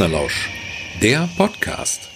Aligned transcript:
Partnerlausch, 0.00 0.48
der 1.02 1.28
Podcast. 1.36 2.08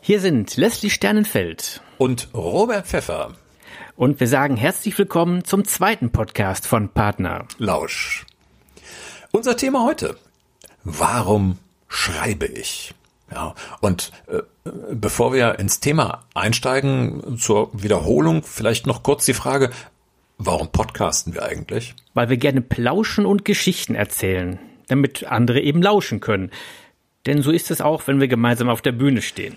Hier 0.00 0.20
sind 0.20 0.56
Leslie 0.56 0.88
Sternenfeld 0.88 1.82
und 1.98 2.28
Robert 2.32 2.86
Pfeffer. 2.86 3.34
Und 3.96 4.20
wir 4.20 4.28
sagen 4.28 4.56
herzlich 4.56 4.96
willkommen 4.96 5.42
zum 5.42 5.64
zweiten 5.64 6.10
Podcast 6.10 6.68
von 6.68 6.90
Partner 6.90 7.48
Lausch. 7.58 8.24
Unser 9.32 9.56
Thema 9.56 9.84
heute. 9.84 10.16
Warum 10.84 11.58
schreibe 11.88 12.46
ich? 12.46 12.94
Ja, 13.32 13.56
und 13.80 14.12
äh, 14.28 14.42
bevor 14.92 15.32
wir 15.32 15.58
ins 15.58 15.80
Thema 15.80 16.22
einsteigen, 16.34 17.36
zur 17.36 17.70
Wiederholung 17.72 18.44
vielleicht 18.44 18.86
noch 18.86 19.02
kurz 19.02 19.24
die 19.24 19.34
Frage, 19.34 19.70
warum 20.38 20.68
podcasten 20.70 21.34
wir 21.34 21.42
eigentlich? 21.42 21.96
Weil 22.14 22.28
wir 22.28 22.36
gerne 22.36 22.60
plauschen 22.60 23.26
und 23.26 23.44
Geschichten 23.44 23.96
erzählen, 23.96 24.60
damit 24.88 25.24
andere 25.24 25.60
eben 25.60 25.82
lauschen 25.82 26.20
können. 26.20 26.50
Denn 27.26 27.42
so 27.42 27.50
ist 27.50 27.70
es 27.70 27.80
auch, 27.80 28.06
wenn 28.06 28.20
wir 28.20 28.28
gemeinsam 28.28 28.68
auf 28.68 28.82
der 28.82 28.92
Bühne 28.92 29.22
stehen 29.22 29.56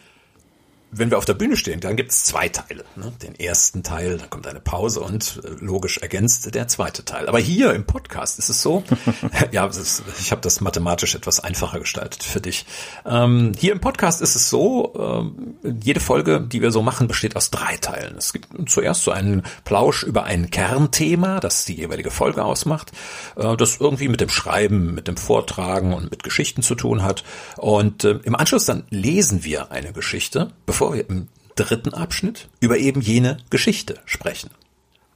wenn 0.92 1.10
wir 1.10 1.18
auf 1.18 1.26
der 1.26 1.34
Bühne 1.34 1.58
stehen, 1.58 1.80
dann 1.80 1.96
gibt 1.96 2.12
es 2.12 2.26
zwei 2.26 2.48
Teile. 2.50 2.86
Ne? 2.96 3.12
Den 3.22 3.36
ersten 3.36 3.84
Teil, 3.84 4.18
dann 4.18 4.30
kommt 4.30 4.48
eine 4.48 4.60
Pause 4.60 5.02
und 5.02 5.42
äh, 5.44 5.50
logisch 5.60 5.98
ergänzt 5.98 6.54
der 6.54 6.68
zweite 6.68 7.04
Teil. 7.04 7.28
Aber 7.28 7.40
hier 7.40 7.74
im 7.74 7.86
Podcast 7.86 8.40
ist 8.40 8.50
es 8.50 8.62
so, 8.62 8.84
ja, 9.52 9.66
ist, 9.66 10.04
ich 10.20 10.32
habe 10.32 10.42
das 10.42 10.62
mathematisch 10.62 11.16
etwas 11.16 11.40
einfacher 11.40 11.80
gestaltet 11.80 12.24
für 12.24 12.40
dich. 12.40 12.66
Ähm, 13.06 13.52
hier 13.58 13.74
im 13.74 13.82
Podcast 13.82 14.22
ist 14.22 14.36
es 14.36 14.50
so, 14.50 14.94
ähm, 14.98 15.56
jede 15.82 16.00
Folge, 16.00 16.42
die 16.42 16.62
wir 16.62 16.72
so 16.72 16.82
machen, 16.82 17.08
besteht 17.08 17.36
aus 17.36 17.52
drei 17.52 17.78
Teilen. 17.78 18.18
Es 18.18 18.32
gibt 18.32 18.48
zuerst 18.70 19.04
so 19.04 19.12
einen 19.12 19.44
Plausch 19.64 20.04
über 20.04 20.24
ein 20.24 20.50
Kernthema, 20.50 21.40
das 21.40 21.66
die 21.66 21.76
jeweilige 21.76 22.12
Folge 22.12 22.44
ausmacht, 22.44 22.92
äh, 23.36 23.58
das 23.58 23.78
irgendwie 23.78 24.08
mit 24.08 24.22
dem 24.22 24.30
Schreiben, 24.30 24.94
mit 24.94 25.08
dem 25.08 25.18
Vortragen 25.18 25.94
und 25.94 26.12
mit 26.12 26.24
Geschichten 26.24 26.62
zu 26.62 26.76
tun 26.76 27.04
hat. 27.04 27.24
Und 27.58 28.04
äh, 28.04 28.20
im 28.24 28.36
Anschluss 28.36 28.66
dann 28.66 28.84
lesen 28.90 29.44
wir 29.44 29.72
eine 29.72 29.92
Geschichte, 29.92 30.52
bevor 30.76 30.94
wir 30.94 31.10
im 31.10 31.30
dritten 31.56 31.94
Abschnitt 31.94 32.50
über 32.60 32.78
eben 32.78 33.00
jene 33.00 33.38
Geschichte 33.50 34.02
sprechen. 34.04 34.50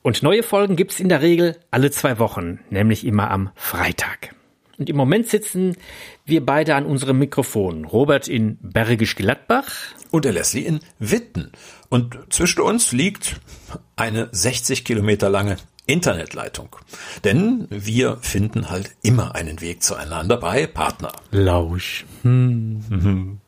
Und 0.04 0.24
neue 0.24 0.42
Folgen 0.42 0.78
gibt's 0.78 1.02
in 1.02 1.10
der 1.10 1.22
Regel 1.22 1.58
alle 1.70 1.92
zwei 1.92 2.18
Wochen, 2.18 2.62
nämlich 2.70 3.06
immer 3.06 3.30
am 3.30 3.50
Freitag. 3.56 4.34
Und 4.78 4.90
im 4.90 4.96
Moment 4.96 5.28
sitzen 5.28 5.76
wir 6.24 6.46
beide 6.46 6.76
an 6.76 6.86
unserem 6.86 7.20
Mikrofon. 7.20 7.84
Robert 7.84 8.30
in 8.30 8.58
Bergisch 8.62 9.18
Gladbach. 9.18 9.70
Und 10.12 10.24
der 10.24 10.32
Leslie 10.32 10.62
in 10.62 10.80
Witten. 10.98 11.52
Und 11.90 12.18
zwischen 12.30 12.62
uns 12.62 12.94
liegt 12.94 13.42
eine 13.98 14.30
60 14.32 14.86
Kilometer 14.86 15.30
lange 15.30 15.58
Internetleitung. 15.86 16.74
Denn 17.26 17.68
wir 17.70 18.16
finden 18.22 18.70
halt 18.70 18.96
immer 19.02 19.36
einen 19.36 19.60
Weg 19.60 19.84
zueinander 19.84 20.38
bei 20.38 20.68
Partner. 20.68 21.12
Lausch. 21.32 22.06
Hm. 22.22 23.42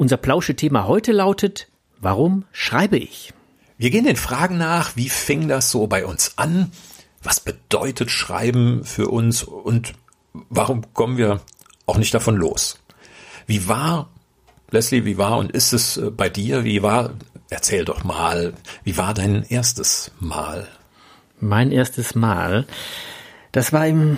Unser 0.00 0.16
Plauschethema 0.16 0.86
heute 0.86 1.12
lautet, 1.12 1.68
warum 1.98 2.46
schreibe 2.52 2.96
ich? 2.96 3.34
Wir 3.76 3.90
gehen 3.90 4.06
den 4.06 4.16
Fragen 4.16 4.56
nach, 4.56 4.96
wie 4.96 5.10
fing 5.10 5.46
das 5.46 5.70
so 5.70 5.88
bei 5.88 6.06
uns 6.06 6.38
an? 6.38 6.72
Was 7.22 7.40
bedeutet 7.40 8.10
Schreiben 8.10 8.82
für 8.86 9.08
uns 9.08 9.42
und 9.42 9.92
warum 10.32 10.94
kommen 10.94 11.18
wir 11.18 11.42
auch 11.84 11.98
nicht 11.98 12.14
davon 12.14 12.36
los? 12.36 12.78
Wie 13.46 13.68
war, 13.68 14.08
Leslie, 14.70 15.04
wie 15.04 15.18
war 15.18 15.36
und 15.36 15.52
ist 15.52 15.74
es 15.74 15.98
äh, 15.98 16.10
bei 16.10 16.30
dir? 16.30 16.64
Wie 16.64 16.82
war, 16.82 17.12
erzähl 17.50 17.84
doch 17.84 18.02
mal, 18.02 18.54
wie 18.84 18.96
war 18.96 19.12
dein 19.12 19.42
erstes 19.42 20.12
Mal? 20.18 20.66
Mein 21.40 21.70
erstes 21.72 22.14
Mal, 22.14 22.66
das 23.52 23.74
war 23.74 23.86
im 23.86 24.16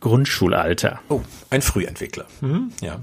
Grundschulalter. 0.00 1.00
Oh, 1.08 1.22
ein 1.48 1.62
Frühentwickler. 1.62 2.26
Mhm, 2.42 2.72
ja. 2.82 3.00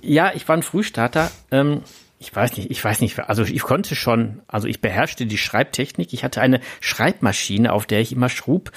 Ja, 0.00 0.32
ich 0.34 0.48
war 0.48 0.56
ein 0.56 0.62
Frühstarter. 0.62 1.30
Ähm, 1.50 1.82
ich 2.18 2.34
weiß 2.34 2.56
nicht, 2.56 2.70
ich 2.70 2.82
weiß 2.82 3.00
nicht, 3.00 3.18
also 3.20 3.44
ich 3.44 3.62
konnte 3.62 3.94
schon, 3.94 4.42
also 4.48 4.66
ich 4.66 4.80
beherrschte 4.80 5.26
die 5.26 5.38
Schreibtechnik. 5.38 6.12
Ich 6.12 6.24
hatte 6.24 6.40
eine 6.40 6.60
Schreibmaschine, 6.80 7.72
auf 7.72 7.86
der 7.86 8.00
ich 8.00 8.12
immer 8.12 8.28
schrub. 8.28 8.72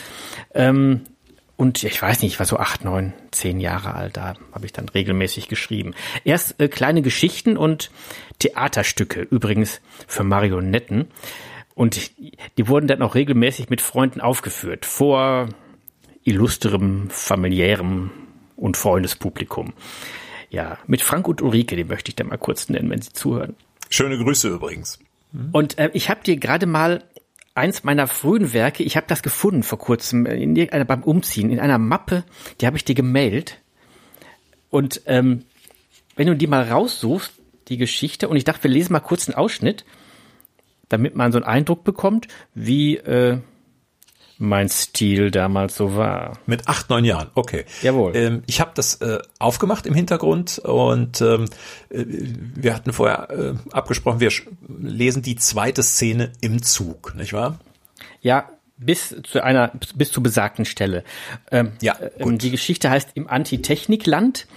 Ähm, 0.54 1.02
und 1.58 1.84
ich 1.84 2.02
weiß 2.02 2.22
nicht, 2.22 2.34
ich 2.34 2.40
war 2.40 2.46
so 2.46 2.58
acht, 2.58 2.84
neun, 2.84 3.14
zehn 3.30 3.59
Jahre 3.59 3.94
alt, 3.94 4.18
da 4.18 4.34
habe 4.52 4.66
ich 4.66 4.74
dann 4.74 4.90
regelmäßig 4.90 5.48
geschrieben. 5.48 5.94
Erst 6.24 6.59
äh, 6.59 6.68
kleine 6.68 7.04
Geschichten 7.04 7.56
und 7.56 7.92
Theaterstücke, 8.40 9.22
übrigens 9.22 9.82
für 10.08 10.24
Marionetten. 10.24 11.08
Und 11.76 12.12
die 12.58 12.68
wurden 12.68 12.88
dann 12.88 13.02
auch 13.02 13.16
regelmäßig 13.16 13.70
mit 13.70 13.82
Freunden 13.82 14.22
aufgeführt, 14.22 14.86
vor 14.86 15.50
illustrem, 16.24 17.09
familiärem 17.09 18.12
und 18.56 18.78
Freundespublikum. 18.78 19.74
Ja, 20.51 20.78
mit 20.85 21.01
Frank 21.01 21.28
und 21.29 21.41
Ulrike, 21.41 21.78
die 21.78 21.85
möchte 21.85 22.09
ich 22.09 22.16
da 22.16 22.25
mal 22.25 22.38
kurz 22.38 22.69
nennen, 22.69 22.89
wenn 22.89 23.01
Sie 23.01 23.13
zuhören. 23.13 23.56
Schöne 23.89 24.17
Grüße 24.17 24.50
übrigens. 24.50 25.00
Und 25.53 25.78
äh, 25.79 25.89
ich 25.94 26.09
habe 26.09 26.23
dir 26.23 26.35
gerade 26.35 26.66
mal 26.66 27.03
eins 27.56 27.85
meiner 27.85 28.07
frühen 28.07 28.53
Werke, 28.53 28.84
ich 28.84 28.97
habe 28.97 29.07
das 29.07 29.23
gefunden 29.23 29.63
vor 29.63 29.79
kurzem 29.79 30.25
in 30.25 30.56
irgendeiner, 30.56 30.85
beim 30.85 31.03
Umziehen 31.03 31.50
in 31.50 31.59
einer 31.59 31.78
Mappe, 31.78 32.23
die 32.59 32.67
habe 32.67 32.75
ich 32.75 32.84
dir 32.84 32.95
gemeldet. 32.95 33.59
Und 34.69 35.01
ähm, 35.06 35.45
wenn 36.17 36.28
du 36.28 36.35
die 36.35 36.47
mal 36.47 36.63
raussuchst, 36.63 37.34
die 37.69 37.78
Geschichte, 37.78 38.28
und 38.28 38.35
ich 38.35 38.44
dachte, 38.44 38.63
wir 38.63 38.72
lesen 38.72 38.91
mal 38.91 39.00
kurz 39.00 39.29
einen 39.29 39.38
Ausschnitt, 39.38 39.85
damit 40.90 41.16
man 41.16 41.31
so 41.31 41.38
einen 41.38 41.45
Eindruck 41.45 41.85
bekommt, 41.85 42.28
wie 42.53 42.97
äh, 42.97 43.40
mein 44.41 44.69
Stil 44.69 45.31
damals 45.31 45.75
so 45.75 45.96
war. 45.96 46.40
Mit 46.46 46.68
acht, 46.68 46.90
neun 46.90 47.06
Jahren, 47.06 47.29
okay. 47.35 47.66
Jawohl. 47.81 48.16
Ähm, 48.16 48.44
ich 48.47 48.59
habe 48.59 48.72
das 48.74 48.96
äh, 48.96 49.19
aufgemacht 49.40 49.85
im 49.85 49.94
Hintergrund 49.94 50.59
und 50.59 51.22
ähm, 51.22 51.46
äh, 51.90 52.06
wir 52.07 52.75
hatten 52.75 52.91
vorher 52.91 53.29
äh, 53.29 53.53
abgesprochen, 53.72 54.19
wir 54.19 54.31
lesen 54.68 55.22
die 55.22 55.35
zweite 55.35 55.84
Szene 55.84 56.31
im 56.41 56.63
Zug, 56.63 57.13
nicht 57.16 57.34
wahr? 57.34 57.59
Ja, 58.22 58.50
bis 58.78 59.16
zu 59.24 59.44
einer, 59.44 59.72
bis 59.96 60.12
zur 60.12 60.24
besagten 60.24 60.66
Stelle. 60.66 61.03
Ähm, 61.52 61.73
ja, 61.81 61.96
äh, 62.00 62.23
gut. 62.23 62.41
Die 62.41 62.52
Geschichte 62.52 62.90
heißt 62.90 63.12
im 63.13 63.29
Antitechnikland 63.29 64.47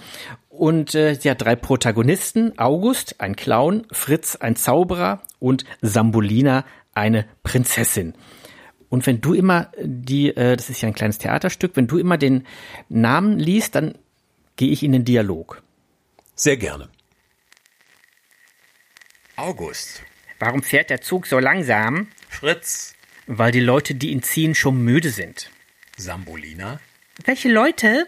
und 0.49 0.95
äh, 0.95 1.13
sie 1.13 1.29
hat 1.29 1.41
drei 1.41 1.55
Protagonisten, 1.55 2.57
August, 2.57 3.21
ein 3.21 3.35
Clown, 3.35 3.85
Fritz, 3.91 4.35
ein 4.35 4.55
Zauberer 4.55 5.21
und 5.37 5.63
Sambolina, 5.81 6.65
eine 6.95 7.25
Prinzessin. 7.43 8.15
Und 8.95 9.05
wenn 9.07 9.19
du 9.19 9.33
immer 9.33 9.73
die, 9.77 10.29
äh, 10.29 10.55
das 10.55 10.69
ist 10.69 10.79
ja 10.79 10.87
ein 10.87 10.93
kleines 10.93 11.17
Theaterstück, 11.17 11.75
wenn 11.75 11.85
du 11.85 11.97
immer 11.97 12.17
den 12.17 12.47
Namen 12.87 13.37
liest, 13.37 13.75
dann 13.75 13.97
gehe 14.55 14.71
ich 14.71 14.83
in 14.83 14.93
den 14.93 15.03
Dialog. 15.03 15.61
Sehr 16.33 16.55
gerne. 16.55 16.87
August. 19.35 20.01
Warum 20.39 20.63
fährt 20.63 20.89
der 20.89 21.01
Zug 21.01 21.27
so 21.27 21.39
langsam? 21.39 22.07
Fritz. 22.29 22.95
Weil 23.27 23.51
die 23.51 23.59
Leute, 23.59 23.95
die 23.95 24.11
ihn 24.11 24.23
ziehen, 24.23 24.55
schon 24.55 24.81
müde 24.81 25.09
sind. 25.09 25.51
Sambolina. 25.97 26.79
Welche 27.25 27.49
Leute? 27.51 28.07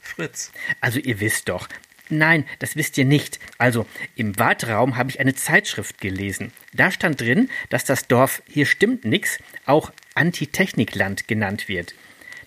Fritz. 0.00 0.50
Also 0.80 0.98
ihr 0.98 1.20
wisst 1.20 1.48
doch, 1.50 1.68
Nein, 2.08 2.46
das 2.58 2.74
wisst 2.74 2.98
ihr 2.98 3.04
nicht. 3.04 3.38
Also, 3.58 3.86
im 4.14 4.38
Warteraum 4.38 4.96
habe 4.96 5.10
ich 5.10 5.18
eine 5.18 5.34
Zeitschrift 5.34 6.00
gelesen. 6.00 6.52
Da 6.72 6.92
stand 6.92 7.20
drin, 7.20 7.48
dass 7.68 7.84
das 7.84 8.06
Dorf 8.06 8.42
Hier 8.46 8.66
stimmt 8.66 9.04
nix 9.04 9.38
auch 9.64 9.92
Antitechnikland 10.16 11.28
genannt 11.28 11.68
wird. 11.68 11.94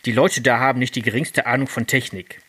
Die 0.05 0.11
Leute 0.11 0.41
da 0.41 0.59
haben 0.59 0.79
nicht 0.79 0.95
die 0.95 1.01
geringste 1.01 1.45
Ahnung 1.45 1.67
von 1.67 1.87
Technik. 1.87 2.41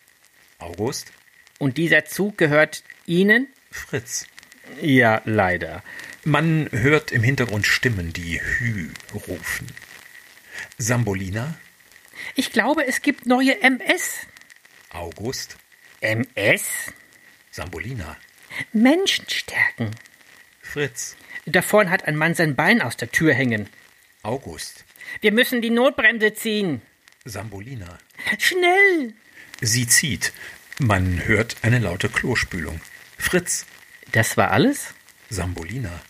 August? 0.58 1.12
Und 1.58 1.76
dieser 1.78 2.04
Zug 2.04 2.38
gehört 2.38 2.84
Ihnen? 3.06 3.48
Fritz. 3.70 4.26
Ja, 4.80 5.20
leider. 5.24 5.82
Man 6.24 6.68
hört 6.70 7.12
im 7.12 7.22
Hintergrund 7.22 7.66
Stimmen, 7.66 8.12
die 8.12 8.40
Hü 8.40 8.90
rufen. 9.14 9.66
Sambolina? 10.78 11.58
Ich 12.34 12.52
glaube, 12.52 12.86
es 12.86 13.02
gibt 13.02 13.26
neue 13.26 13.60
MS. 13.62 14.26
August? 14.90 15.56
MS? 16.00 16.92
Sambolina. 17.50 18.16
Menschen 18.72 19.28
stärken. 19.28 19.90
Fritz. 20.60 21.16
Da 21.46 21.62
vorn 21.62 21.90
hat 21.90 22.04
ein 22.04 22.16
Mann 22.16 22.34
sein 22.34 22.54
Bein 22.54 22.82
aus 22.82 22.96
der 22.96 23.10
Tür 23.10 23.34
hängen. 23.34 23.68
August. 24.22 24.84
Wir 25.20 25.32
müssen 25.32 25.62
die 25.62 25.70
Notbremse 25.70 26.34
ziehen. 26.34 26.82
Sambolina. 27.24 27.98
Schnell! 28.38 29.14
Sie 29.60 29.86
zieht. 29.86 30.32
Man 30.78 31.26
hört 31.26 31.56
eine 31.62 31.78
laute 31.78 32.08
Klospülung. 32.08 32.80
Fritz. 33.18 33.66
Das 34.12 34.36
war 34.36 34.50
alles? 34.50 34.94
Sambolina. 35.28 36.00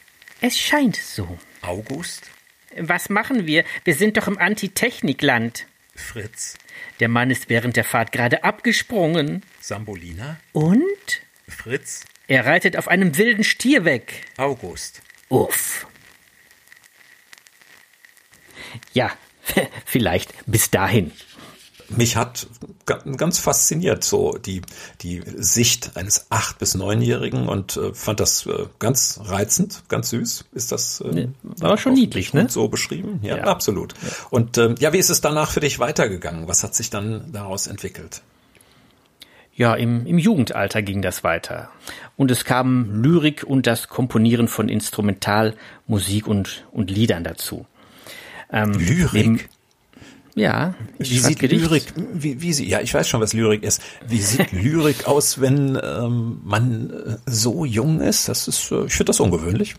Es 0.40 0.58
scheint 0.58 0.96
so. 0.96 1.38
August. 1.60 2.30
Was 2.76 3.08
machen 3.08 3.46
wir? 3.46 3.64
Wir 3.84 3.94
sind 3.94 4.16
doch 4.16 4.28
im 4.28 4.38
Antitechnikland. 4.38 5.66
Fritz. 5.94 6.56
Der 7.00 7.08
Mann 7.08 7.30
ist 7.30 7.48
während 7.48 7.76
der 7.76 7.84
Fahrt 7.84 8.12
gerade 8.12 8.44
abgesprungen. 8.44 9.42
Sambolina. 9.60 10.38
Und? 10.52 10.82
Fritz. 11.48 12.04
Er 12.28 12.46
reitet 12.46 12.76
auf 12.76 12.88
einem 12.88 13.18
wilden 13.18 13.42
Stier 13.42 13.84
weg. 13.84 14.24
August. 14.36 15.02
Uff. 15.28 15.86
Ja, 18.92 19.10
vielleicht 19.84 20.32
bis 20.46 20.70
dahin. 20.70 21.12
Mich 21.88 22.16
hat 22.16 22.46
ganz 23.16 23.40
fasziniert, 23.40 24.04
so 24.04 24.38
die, 24.38 24.62
die 25.00 25.22
Sicht 25.36 25.96
eines 25.96 26.26
acht- 26.30 26.60
bis 26.60 26.76
neunjährigen 26.76 27.48
und 27.48 27.76
äh, 27.76 27.92
fand 27.92 28.20
das 28.20 28.46
äh, 28.46 28.66
ganz 28.78 29.20
reizend, 29.24 29.82
ganz 29.88 30.10
süß. 30.10 30.44
Ist 30.52 30.70
das 30.70 31.00
äh, 31.00 31.28
war 31.42 31.76
schon 31.78 31.94
niedlich, 31.94 32.32
ne? 32.32 32.48
So 32.48 32.68
beschrieben? 32.68 33.18
Ja, 33.22 33.38
ja. 33.38 33.44
absolut. 33.44 33.94
Ja. 34.02 34.08
Und 34.30 34.56
äh, 34.56 34.76
ja, 34.78 34.92
wie 34.92 34.98
ist 34.98 35.10
es 35.10 35.20
danach 35.20 35.50
für 35.50 35.60
dich 35.60 35.80
weitergegangen? 35.80 36.46
Was 36.46 36.62
hat 36.62 36.76
sich 36.76 36.90
dann 36.90 37.32
daraus 37.32 37.66
entwickelt? 37.66 38.22
Ja, 39.56 39.74
im, 39.74 40.06
im 40.06 40.16
Jugendalter 40.16 40.82
ging 40.82 41.02
das 41.02 41.24
weiter. 41.24 41.70
Und 42.16 42.30
es 42.30 42.44
kam 42.44 43.02
Lyrik 43.02 43.44
und 43.44 43.66
das 43.66 43.88
Komponieren 43.88 44.46
von 44.46 44.68
Instrumentalmusik 44.68 46.28
und, 46.28 46.64
und 46.70 46.90
Liedern 46.90 47.24
dazu. 47.24 47.66
Ähm, 48.52 48.72
Lyrik? 48.72 49.12
Neben, 49.12 49.40
ja. 50.34 50.74
Wie 50.98 51.18
sieht 51.18 51.38
Gedicht. 51.38 51.62
Lyrik, 51.62 51.84
wie, 51.96 52.40
wie 52.40 52.52
sie, 52.52 52.68
ja, 52.68 52.80
ich 52.80 52.94
weiß 52.94 53.08
schon, 53.08 53.20
was 53.20 53.32
Lyrik 53.32 53.62
ist. 53.62 53.82
Wie 54.06 54.20
sieht 54.20 54.52
Lyrik 54.52 55.06
aus, 55.06 55.40
wenn 55.40 55.78
ähm, 55.82 56.40
man 56.44 56.90
äh, 56.90 57.16
so 57.26 57.64
jung 57.64 58.00
ist? 58.00 58.28
Das 58.28 58.48
ist, 58.48 58.70
äh, 58.70 58.84
ich 58.84 58.94
finde 58.94 59.10
das 59.10 59.20
ungewöhnlich. 59.20 59.74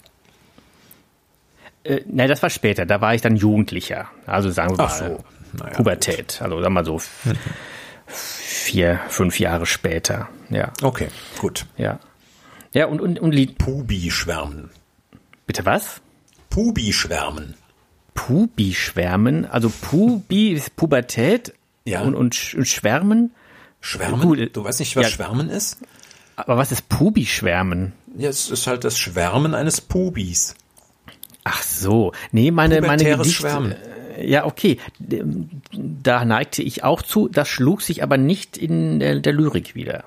Äh, 1.83 2.01
nein, 2.07 2.29
das 2.29 2.41
war 2.41 2.50
später. 2.50 2.85
Da 2.85 3.01
war 3.01 3.15
ich 3.15 3.21
dann 3.21 3.35
Jugendlicher. 3.35 4.09
Also 4.25 4.51
sagen 4.51 4.77
wir 4.77 4.85
mal 4.85 4.89
so. 4.89 5.23
naja, 5.53 5.73
Pubertät. 5.73 6.38
Gut. 6.38 6.41
Also 6.41 6.56
sagen 6.62 6.73
wir 6.75 6.81
mal 6.81 6.85
so 6.85 7.01
mhm. 7.23 7.33
vier, 8.07 9.00
fünf 9.09 9.39
Jahre 9.39 9.65
später. 9.65 10.29
Ja. 10.50 10.71
Okay, 10.81 11.07
gut. 11.39 11.65
Ja. 11.77 12.00
Ja, 12.73 12.85
und, 12.85 13.01
und, 13.01 13.19
und 13.19 13.31
Lied. 13.31 13.57
Pubi-Schwärmen. 13.57 14.69
Bitte 15.45 15.65
was? 15.65 16.01
Pubi-Schwärmen. 16.50 17.56
Pubi-Schwärmen, 18.13 19.46
also 19.46 19.69
Pubi 19.69 20.52
ist 20.52 20.75
Pubertät 20.75 21.54
ja. 21.86 22.02
und, 22.02 22.16
und, 22.16 22.54
und 22.56 22.68
Schwärmen. 22.68 23.31
Schwärmen? 23.80 24.22
Gut, 24.22 24.56
du 24.56 24.63
weißt 24.63 24.80
nicht, 24.80 24.96
was 24.96 25.04
ja. 25.06 25.10
Schwärmen 25.10 25.50
ist? 25.50 25.80
Aber 26.36 26.58
was 26.58 26.72
ist 26.72 26.90
Pubi-Schwärmen? 26.90 27.94
Ja, 28.18 28.30
es 28.30 28.50
ist 28.50 28.68
halt 28.68 28.84
das 28.84 28.98
Schwärmen 28.98 29.56
eines 29.56 29.81
Pubis. 29.81 30.56
Ach 31.44 31.62
so. 31.63 32.12
Nee, 32.31 32.52
meine, 32.52 32.81
meine 32.81 33.04
Gedichte, 33.04 33.31
Schwärmen. 33.31 33.72
Äh, 34.18 34.28
ja, 34.28 34.46
okay. 34.46 34.78
Da 35.00 36.25
neigte 36.25 36.62
ich 36.62 36.84
auch 36.84 37.02
zu. 37.02 37.28
Das 37.28 37.48
schlug 37.48 37.81
sich 37.81 38.04
aber 38.04 38.18
nicht 38.18 38.57
in 38.57 39.00
der, 39.00 39.19
der 39.19 39.34
Lyrik 39.34 39.75
wieder. 39.75 40.04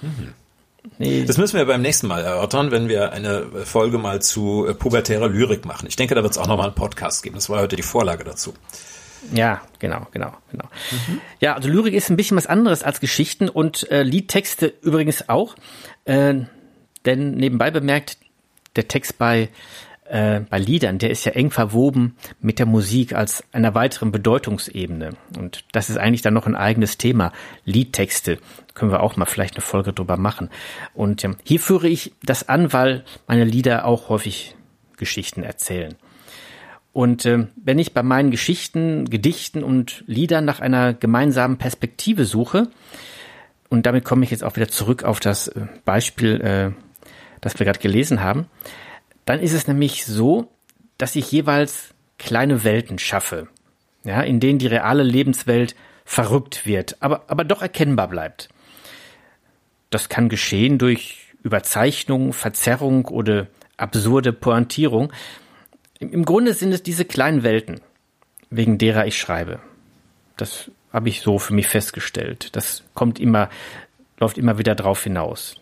Mhm. 0.00 0.32
Nee. 0.98 1.24
Das 1.24 1.36
müssen 1.36 1.56
wir 1.56 1.64
beim 1.66 1.82
nächsten 1.82 2.06
Mal 2.06 2.24
erörtern, 2.24 2.70
wenn 2.70 2.88
wir 2.88 3.12
eine 3.12 3.46
Folge 3.64 3.98
mal 3.98 4.22
zu 4.22 4.66
äh, 4.66 4.74
pubertärer 4.74 5.28
Lyrik 5.28 5.64
machen. 5.64 5.86
Ich 5.88 5.96
denke, 5.96 6.14
da 6.14 6.22
wird 6.22 6.32
es 6.32 6.38
auch 6.38 6.46
nochmal 6.46 6.66
einen 6.66 6.74
Podcast 6.74 7.22
geben. 7.22 7.34
Das 7.34 7.48
war 7.50 7.60
heute 7.60 7.76
die 7.76 7.82
Vorlage 7.82 8.24
dazu. 8.24 8.54
Ja, 9.32 9.60
genau, 9.78 10.06
genau, 10.12 10.32
genau. 10.50 10.64
Mhm. 10.90 11.20
Ja, 11.40 11.54
also 11.54 11.68
Lyrik 11.68 11.94
ist 11.94 12.10
ein 12.10 12.16
bisschen 12.16 12.36
was 12.36 12.46
anderes 12.46 12.82
als 12.82 13.00
Geschichten 13.00 13.48
und 13.48 13.90
äh, 13.90 14.02
Liedtexte 14.02 14.72
übrigens 14.82 15.28
auch. 15.28 15.56
Äh, 16.06 16.34
denn 17.04 17.32
nebenbei 17.32 17.70
bemerkt, 17.70 18.16
der 18.76 18.88
Text 18.88 19.18
bei 19.18 19.50
äh, 20.10 20.40
bei 20.40 20.58
Liedern, 20.58 20.98
der 20.98 21.10
ist 21.10 21.24
ja 21.24 21.32
eng 21.32 21.50
verwoben 21.50 22.16
mit 22.40 22.58
der 22.58 22.66
Musik 22.66 23.14
als 23.14 23.44
einer 23.52 23.74
weiteren 23.74 24.10
Bedeutungsebene. 24.10 25.10
Und 25.38 25.64
das 25.72 25.88
ist 25.88 25.98
eigentlich 25.98 26.22
dann 26.22 26.34
noch 26.34 26.46
ein 26.46 26.56
eigenes 26.56 26.98
Thema. 26.98 27.32
Liedtexte 27.64 28.38
können 28.80 28.92
wir 28.92 29.02
auch 29.02 29.16
mal 29.16 29.26
vielleicht 29.26 29.56
eine 29.56 29.62
Folge 29.62 29.92
drüber 29.92 30.16
machen. 30.16 30.48
Und 30.94 31.22
ähm, 31.22 31.36
hier 31.44 31.60
führe 31.60 31.86
ich 31.86 32.14
das 32.22 32.48
an, 32.48 32.72
weil 32.72 33.04
meine 33.26 33.44
Lieder 33.44 33.84
auch 33.84 34.08
häufig 34.08 34.56
Geschichten 34.96 35.42
erzählen. 35.42 35.96
Und 36.92 37.26
äh, 37.26 37.46
wenn 37.62 37.78
ich 37.78 37.92
bei 37.92 38.02
meinen 38.02 38.30
Geschichten, 38.30 39.04
Gedichten 39.04 39.62
und 39.62 40.02
Liedern 40.06 40.46
nach 40.46 40.60
einer 40.60 40.94
gemeinsamen 40.94 41.58
Perspektive 41.58 42.24
suche, 42.24 42.68
und 43.68 43.84
damit 43.84 44.06
komme 44.06 44.24
ich 44.24 44.30
jetzt 44.30 44.42
auch 44.42 44.56
wieder 44.56 44.68
zurück 44.68 45.04
auf 45.04 45.20
das 45.20 45.48
äh, 45.48 45.66
Beispiel, 45.84 46.40
äh, 46.40 46.70
das 47.42 47.58
wir 47.58 47.66
gerade 47.66 47.80
gelesen 47.80 48.22
haben, 48.22 48.46
dann 49.26 49.40
ist 49.40 49.52
es 49.52 49.68
nämlich 49.68 50.06
so, 50.06 50.48
dass 50.96 51.16
ich 51.16 51.30
jeweils 51.30 51.90
kleine 52.18 52.64
Welten 52.64 52.98
schaffe, 52.98 53.48
ja, 54.04 54.22
in 54.22 54.40
denen 54.40 54.58
die 54.58 54.68
reale 54.68 55.02
Lebenswelt 55.02 55.76
verrückt 56.06 56.64
wird, 56.64 56.96
aber, 57.00 57.24
aber 57.28 57.44
doch 57.44 57.60
erkennbar 57.60 58.08
bleibt. 58.08 58.48
Das 59.90 60.08
kann 60.08 60.28
geschehen 60.28 60.78
durch 60.78 61.34
Überzeichnung, 61.42 62.32
Verzerrung 62.32 63.06
oder 63.06 63.48
absurde 63.76 64.32
Pointierung. 64.32 65.12
Im 65.98 66.24
Grunde 66.24 66.54
sind 66.54 66.72
es 66.72 66.82
diese 66.82 67.04
kleinen 67.04 67.42
Welten, 67.42 67.80
wegen 68.50 68.78
derer 68.78 69.06
ich 69.06 69.18
schreibe. 69.18 69.58
Das 70.36 70.70
habe 70.92 71.08
ich 71.08 71.20
so 71.20 71.38
für 71.38 71.54
mich 71.54 71.66
festgestellt. 71.66 72.54
Das 72.56 72.84
kommt 72.94 73.20
immer, 73.20 73.50
läuft 74.18 74.38
immer 74.38 74.58
wieder 74.58 74.74
drauf 74.74 75.02
hinaus. 75.04 75.56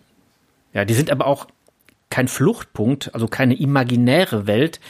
Ja, 0.72 0.84
die 0.84 0.94
sind 0.94 1.10
aber 1.10 1.26
auch 1.26 1.46
kein 2.10 2.28
Fluchtpunkt, 2.28 3.14
also 3.14 3.26
keine 3.26 3.58
imaginäre 3.58 4.46
Welt. 4.46 4.80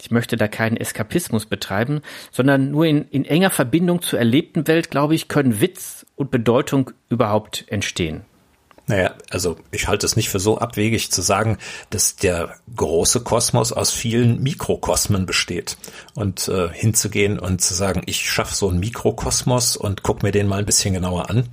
Ich 0.00 0.10
möchte 0.10 0.36
da 0.36 0.48
keinen 0.48 0.76
Eskapismus 0.76 1.46
betreiben, 1.46 2.00
sondern 2.32 2.70
nur 2.70 2.86
in, 2.86 3.06
in 3.08 3.24
enger 3.24 3.50
Verbindung 3.50 4.00
zur 4.00 4.18
erlebten 4.18 4.66
Welt, 4.66 4.90
glaube 4.90 5.14
ich, 5.14 5.28
können 5.28 5.60
Witz 5.60 6.06
und 6.16 6.30
Bedeutung 6.30 6.92
überhaupt 7.08 7.66
entstehen. 7.68 8.24
Naja, 8.90 9.14
also 9.30 9.56
ich 9.70 9.86
halte 9.86 10.04
es 10.04 10.16
nicht 10.16 10.30
für 10.30 10.40
so 10.40 10.58
abwegig 10.58 11.12
zu 11.12 11.22
sagen, 11.22 11.58
dass 11.90 12.16
der 12.16 12.56
große 12.74 13.20
Kosmos 13.20 13.72
aus 13.72 13.92
vielen 13.92 14.42
Mikrokosmen 14.42 15.26
besteht. 15.26 15.76
Und 16.14 16.48
äh, 16.48 16.68
hinzugehen 16.72 17.38
und 17.38 17.60
zu 17.60 17.72
sagen, 17.72 18.02
ich 18.06 18.28
schaffe 18.28 18.52
so 18.52 18.68
einen 18.68 18.80
Mikrokosmos 18.80 19.76
und 19.76 20.02
guck 20.02 20.24
mir 20.24 20.32
den 20.32 20.48
mal 20.48 20.58
ein 20.58 20.66
bisschen 20.66 20.92
genauer 20.92 21.30
an 21.30 21.48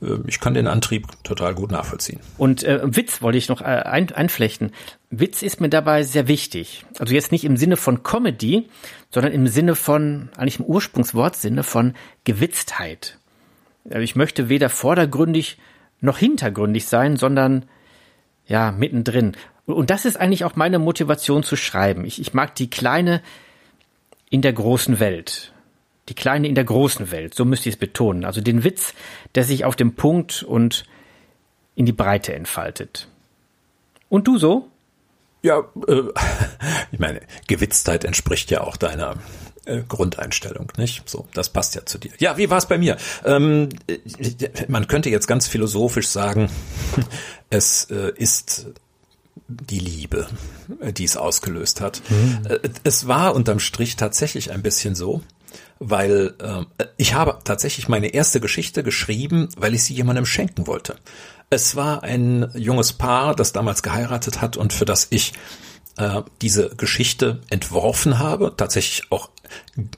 äh, 0.00 0.16
ich 0.26 0.40
kann 0.40 0.54
den 0.54 0.66
Antrieb 0.66 1.06
total 1.22 1.54
gut 1.54 1.70
nachvollziehen. 1.70 2.20
Und 2.38 2.64
äh, 2.64 2.80
Witz 2.82 3.20
wollte 3.20 3.36
ich 3.36 3.50
noch 3.50 3.60
äh, 3.60 3.64
ein, 3.64 4.10
einflechten. 4.10 4.72
Witz 5.10 5.42
ist 5.42 5.60
mir 5.60 5.68
dabei 5.68 6.02
sehr 6.02 6.28
wichtig. 6.28 6.86
Also 6.98 7.12
jetzt 7.12 7.30
nicht 7.30 7.44
im 7.44 7.58
Sinne 7.58 7.76
von 7.76 8.02
Comedy, 8.02 8.70
sondern 9.10 9.32
im 9.32 9.48
Sinne 9.48 9.74
von, 9.74 10.30
eigentlich 10.34 10.60
im 10.60 10.64
Ursprungswortsinne 10.64 11.62
von 11.62 11.92
Gewitztheit. 12.24 13.18
Also 13.84 14.00
ich 14.00 14.16
möchte 14.16 14.48
weder 14.48 14.70
vordergründig 14.70 15.58
noch 16.00 16.18
hintergründig 16.18 16.86
sein, 16.86 17.16
sondern 17.16 17.66
ja, 18.46 18.72
mittendrin. 18.72 19.36
Und 19.66 19.90
das 19.90 20.04
ist 20.04 20.16
eigentlich 20.16 20.44
auch 20.44 20.56
meine 20.56 20.78
Motivation 20.78 21.42
zu 21.42 21.56
schreiben. 21.56 22.04
Ich, 22.04 22.20
ich 22.20 22.34
mag 22.34 22.54
die 22.54 22.70
kleine 22.70 23.22
in 24.28 24.42
der 24.42 24.52
großen 24.52 25.00
Welt 25.00 25.52
die 26.10 26.14
kleine 26.14 26.48
in 26.48 26.56
der 26.56 26.64
großen 26.64 27.12
Welt, 27.12 27.34
so 27.34 27.44
müsste 27.44 27.68
ich 27.68 27.76
es 27.76 27.78
betonen. 27.78 28.24
Also 28.24 28.40
den 28.40 28.64
Witz, 28.64 28.94
der 29.36 29.44
sich 29.44 29.64
auf 29.64 29.76
dem 29.76 29.94
Punkt 29.94 30.42
und 30.42 30.84
in 31.76 31.86
die 31.86 31.92
Breite 31.92 32.34
entfaltet. 32.34 33.06
Und 34.08 34.26
du 34.26 34.36
so? 34.36 34.68
Ja, 35.42 35.60
äh, 35.86 36.02
ich 36.92 36.98
meine, 36.98 37.20
Gewitztheit 37.46 38.04
entspricht 38.04 38.50
ja 38.50 38.62
auch 38.62 38.76
deiner 38.76 39.16
äh, 39.70 39.84
Grundeinstellung, 39.86 40.72
nicht? 40.76 41.08
So, 41.08 41.28
das 41.34 41.48
passt 41.48 41.74
ja 41.74 41.86
zu 41.86 41.98
dir. 41.98 42.10
Ja, 42.18 42.36
wie 42.36 42.50
war 42.50 42.58
es 42.58 42.66
bei 42.66 42.78
mir? 42.78 42.96
Ähm, 43.24 43.68
man 44.68 44.88
könnte 44.88 45.10
jetzt 45.10 45.26
ganz 45.26 45.46
philosophisch 45.46 46.08
sagen, 46.08 46.50
es 47.50 47.84
äh, 47.90 48.12
ist 48.16 48.66
die 49.48 49.78
Liebe, 49.78 50.28
die 50.92 51.04
es 51.04 51.16
ausgelöst 51.16 51.80
hat. 51.80 52.02
Mhm. 52.08 52.60
Es 52.84 53.08
war 53.08 53.34
unterm 53.34 53.58
Strich 53.58 53.96
tatsächlich 53.96 54.50
ein 54.52 54.62
bisschen 54.62 54.94
so, 54.94 55.22
weil 55.78 56.34
äh, 56.40 56.84
ich 56.96 57.14
habe 57.14 57.38
tatsächlich 57.44 57.88
meine 57.88 58.08
erste 58.08 58.40
Geschichte 58.40 58.82
geschrieben, 58.82 59.48
weil 59.56 59.74
ich 59.74 59.84
sie 59.84 59.94
jemandem 59.94 60.26
schenken 60.26 60.66
wollte. 60.66 60.96
Es 61.48 61.74
war 61.74 62.02
ein 62.04 62.50
junges 62.54 62.92
Paar, 62.92 63.34
das 63.34 63.52
damals 63.52 63.82
geheiratet 63.82 64.40
hat 64.40 64.56
und 64.56 64.72
für 64.72 64.84
das 64.84 65.08
ich 65.10 65.32
äh, 65.96 66.22
diese 66.42 66.70
Geschichte 66.76 67.40
entworfen 67.50 68.18
habe, 68.18 68.54
tatsächlich 68.56 69.10
auch 69.10 69.30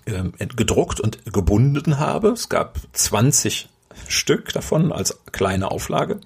äh, 0.04 0.46
gedruckt 0.46 1.00
und 1.00 1.32
gebunden 1.32 1.98
habe. 1.98 2.28
Es 2.28 2.48
gab 2.48 2.78
20 2.92 3.68
Stück 4.08 4.52
davon 4.52 4.92
als 4.92 5.18
kleine 5.32 5.70
Auflage. 5.70 6.20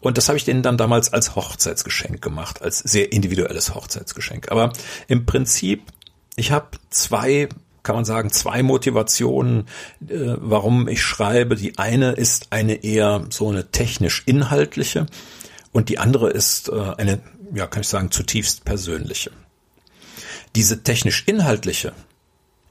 Und 0.00 0.16
das 0.16 0.28
habe 0.28 0.38
ich 0.38 0.44
denen 0.44 0.62
dann 0.62 0.76
damals 0.76 1.12
als 1.12 1.34
Hochzeitsgeschenk 1.34 2.22
gemacht, 2.22 2.62
als 2.62 2.78
sehr 2.78 3.12
individuelles 3.12 3.74
Hochzeitsgeschenk. 3.74 4.50
Aber 4.52 4.72
im 5.08 5.26
Prinzip, 5.26 5.82
ich 6.36 6.52
habe 6.52 6.68
zwei 6.90 7.48
kann 7.88 7.96
man 7.96 8.04
sagen, 8.04 8.30
zwei 8.30 8.62
Motivationen, 8.62 9.66
äh, 10.06 10.36
warum 10.36 10.88
ich 10.88 11.02
schreibe. 11.02 11.56
Die 11.56 11.78
eine 11.78 12.12
ist 12.12 12.48
eine 12.50 12.84
eher 12.84 13.24
so 13.30 13.48
eine 13.48 13.70
technisch-inhaltliche 13.70 15.06
und 15.72 15.88
die 15.88 15.98
andere 15.98 16.28
ist 16.28 16.68
äh, 16.68 16.72
eine, 16.98 17.20
ja, 17.54 17.66
kann 17.66 17.82
ich 17.82 17.88
sagen, 17.88 18.10
zutiefst 18.10 18.64
persönliche. 18.64 19.30
Diese 20.54 20.82
technisch-inhaltliche, 20.82 21.92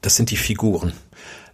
das 0.00 0.16
sind 0.16 0.30
die 0.30 0.36
Figuren 0.36 0.92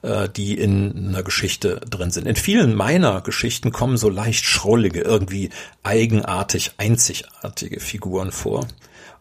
äh, 0.05 0.29
die 0.29 0.59
in 0.59 1.09
einer 1.09 1.23
Geschichte 1.23 1.81
drin 1.89 2.11
sind. 2.11 2.27
In 2.27 2.37
vielen 2.37 2.75
meiner 2.75 3.23
Geschichten 3.23 3.73
kommen 3.73 3.97
so 3.97 4.09
leicht 4.09 4.45
schrullige, 4.45 5.01
irgendwie 5.01 5.51
eigenartig, 5.83 6.73
einzigartige 6.77 7.81
Figuren 7.81 8.31
vor. 8.31 8.67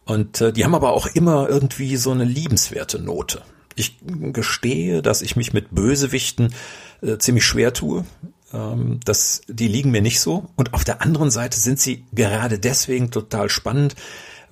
Und 0.06 0.42
äh, 0.42 0.52
die 0.52 0.66
haben 0.66 0.76
aber 0.76 0.92
auch 0.92 1.08
immer 1.08 1.48
irgendwie 1.48 1.96
so 1.96 2.12
eine 2.12 2.26
liebenswerte 2.26 3.00
Note. 3.00 3.42
Ich 3.76 3.98
gestehe, 4.34 5.02
dass 5.02 5.22
ich 5.22 5.36
mich 5.36 5.54
mit 5.54 5.74
Bösewichten 5.74 6.54
äh, 7.02 7.18
ziemlich 7.18 7.46
schwer 7.46 7.74
tue. 7.74 8.06
Ähm, 8.54 9.00
das, 9.04 9.42
die 9.48 9.68
liegen 9.68 9.92
mir 9.92 10.02
nicht 10.02 10.20
so. 10.20 10.50
Und 10.56 10.74
auf 10.74 10.84
der 10.84 11.02
anderen 11.02 11.32
Seite 11.32 11.60
sind 11.60 11.80
sie 11.80 12.06
gerade 12.14 12.60
deswegen 12.60 13.12
total 13.12 13.50
spannend, 13.50 13.96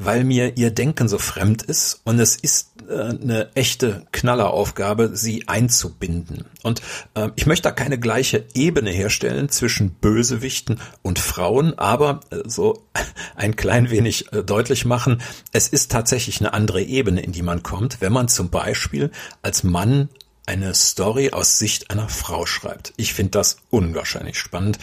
weil 0.04 0.24
mir 0.24 0.58
ihr 0.58 0.72
Denken 0.72 1.08
so 1.08 1.20
fremd 1.20 1.62
ist 1.62 2.02
und 2.06 2.20
es 2.20 2.36
ist 2.36 2.72
äh, 2.90 2.94
eine 2.94 3.56
echte 3.56 4.06
Knalleraufgabe, 4.12 5.12
sie 5.14 5.48
einzubinden. 5.48 6.46
Und 6.64 6.82
äh, 7.14 7.30
ich 7.36 7.46
möchte 7.46 7.70
da 7.70 7.72
keine 7.72 8.00
gleiche 8.00 8.46
Ebene 8.56 8.90
herstellen 8.90 9.50
zwischen 9.50 9.92
Bösewichten 9.92 10.80
und 11.04 11.20
Frauen, 11.20 11.78
aber 11.78 12.22
äh, 12.32 12.38
so 12.46 12.84
ein 13.36 13.56
klein 13.56 13.92
wenig 13.92 14.34
äh, 14.34 14.44
deutlich 14.44 14.86
machen, 14.86 15.22
es 15.52 15.68
ist 15.68 15.92
tatsächlich 15.92 16.40
eine 16.40 16.54
andere 16.54 16.82
Ebene, 16.82 17.22
in 17.22 17.32
die 17.32 17.44
man 17.44 17.62
kommt, 17.62 18.02
wenn 18.02 18.14
man 18.14 18.28
zum 18.28 18.50
Beispiel 18.50 19.12
als 19.44 19.64
Mann 19.64 20.10
eine 20.52 20.76
Story 20.76 21.32
aus 21.32 21.58
Sicht 21.58 21.90
einer 21.90 22.10
Frau 22.10 22.46
schreibt. 22.46 22.94
Ich 22.98 23.14
finde 23.14 23.32
das 23.32 23.58
unwahrscheinlich 23.70 24.38
spannend 24.38 24.78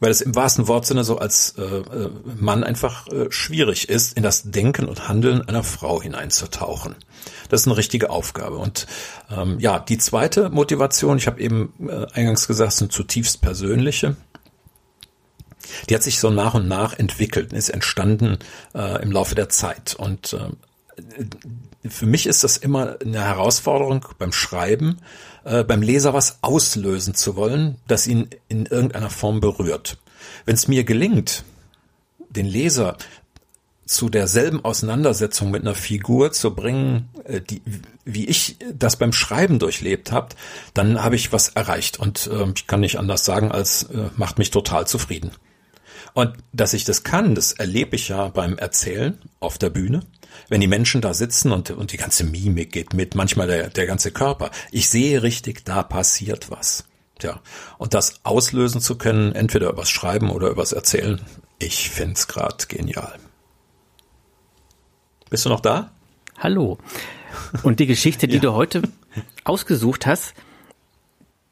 weil 0.00 0.10
es 0.10 0.20
im 0.20 0.34
wahrsten 0.34 0.68
Wortsinne 0.68 1.04
so 1.04 1.18
als 1.18 1.54
äh, 1.58 1.62
äh, 1.62 2.10
Mann 2.36 2.64
einfach 2.64 3.08
äh, 3.08 3.30
schwierig 3.30 3.88
ist, 3.88 4.16
in 4.16 4.22
das 4.22 4.50
Denken 4.50 4.86
und 4.86 5.08
Handeln 5.08 5.42
einer 5.48 5.64
Frau 5.64 6.00
hineinzutauchen. 6.00 6.94
Das 7.48 7.62
ist 7.62 7.66
eine 7.66 7.76
richtige 7.76 8.10
Aufgabe. 8.10 8.56
Und 8.56 8.86
ähm, 9.30 9.58
ja, 9.58 9.78
die 9.78 9.98
zweite 9.98 10.50
Motivation, 10.50 11.18
ich 11.18 11.26
habe 11.26 11.40
eben 11.40 11.72
äh, 11.88 12.06
eingangs 12.12 12.46
gesagt, 12.46 12.72
sind 12.72 12.92
zutiefst 12.92 13.40
persönliche. 13.40 14.16
Die 15.88 15.94
hat 15.94 16.02
sich 16.02 16.20
so 16.20 16.30
nach 16.30 16.54
und 16.54 16.68
nach 16.68 16.98
entwickelt, 16.98 17.52
ist 17.52 17.68
entstanden 17.68 18.38
äh, 18.74 19.02
im 19.02 19.12
Laufe 19.12 19.34
der 19.34 19.48
Zeit. 19.48 19.94
Und 19.98 20.32
äh, 20.32 20.50
für 21.88 22.06
mich 22.06 22.26
ist 22.26 22.44
das 22.44 22.56
immer 22.56 22.96
eine 23.00 23.24
Herausforderung 23.24 24.04
beim 24.18 24.32
Schreiben, 24.32 24.98
äh, 25.44 25.64
beim 25.64 25.82
Leser 25.82 26.14
was 26.14 26.38
auslösen 26.42 27.14
zu 27.14 27.36
wollen, 27.36 27.76
das 27.86 28.06
ihn 28.06 28.28
in 28.48 28.66
irgendeiner 28.66 29.10
Form 29.10 29.40
berührt. 29.40 29.98
Wenn 30.44 30.54
es 30.54 30.68
mir 30.68 30.84
gelingt, 30.84 31.44
den 32.30 32.46
Leser 32.46 32.96
zu 33.88 34.10
derselben 34.10 34.64
Auseinandersetzung 34.64 35.50
mit 35.50 35.62
einer 35.62 35.74
Figur 35.74 36.30
zu 36.32 36.54
bringen, 36.54 37.08
äh, 37.24 37.40
die, 37.40 37.62
wie 38.04 38.26
ich 38.26 38.56
das 38.72 38.96
beim 38.96 39.12
Schreiben 39.12 39.58
durchlebt 39.58 40.12
habe, 40.12 40.34
dann 40.74 41.02
habe 41.02 41.16
ich 41.16 41.32
was 41.32 41.48
erreicht. 41.50 41.98
Und 41.98 42.26
äh, 42.26 42.46
ich 42.54 42.66
kann 42.66 42.80
nicht 42.80 42.98
anders 42.98 43.24
sagen, 43.24 43.50
als 43.50 43.84
äh, 43.84 44.10
macht 44.16 44.38
mich 44.38 44.50
total 44.50 44.86
zufrieden. 44.86 45.30
Und 46.12 46.34
dass 46.52 46.74
ich 46.74 46.84
das 46.84 47.02
kann, 47.02 47.34
das 47.34 47.52
erlebe 47.52 47.96
ich 47.96 48.08
ja 48.08 48.28
beim 48.28 48.58
Erzählen 48.58 49.18
auf 49.40 49.56
der 49.56 49.70
Bühne 49.70 50.02
wenn 50.48 50.60
die 50.60 50.66
Menschen 50.66 51.00
da 51.00 51.14
sitzen 51.14 51.52
und, 51.52 51.70
und 51.70 51.92
die 51.92 51.96
ganze 51.96 52.24
Mimik 52.24 52.72
geht 52.72 52.94
mit, 52.94 53.14
manchmal 53.14 53.46
der, 53.46 53.70
der 53.70 53.86
ganze 53.86 54.12
Körper. 54.12 54.50
Ich 54.70 54.88
sehe 54.88 55.22
richtig, 55.22 55.64
da 55.64 55.82
passiert 55.82 56.50
was. 56.50 56.84
Tja, 57.18 57.40
und 57.78 57.94
das 57.94 58.20
auslösen 58.24 58.80
zu 58.80 58.96
können, 58.96 59.34
entweder 59.34 59.70
übers 59.70 59.90
Schreiben 59.90 60.30
oder 60.30 60.50
übers 60.50 60.72
Erzählen, 60.72 61.20
ich 61.58 61.90
find's 61.90 62.28
grad 62.28 62.68
genial. 62.68 63.18
Bist 65.28 65.44
du 65.44 65.48
noch 65.48 65.60
da? 65.60 65.90
Hallo. 66.38 66.78
Und 67.62 67.80
die 67.80 67.86
Geschichte, 67.86 68.28
die 68.28 68.34
ja. 68.36 68.40
du 68.40 68.52
heute 68.52 68.82
ausgesucht 69.44 70.06
hast, 70.06 70.34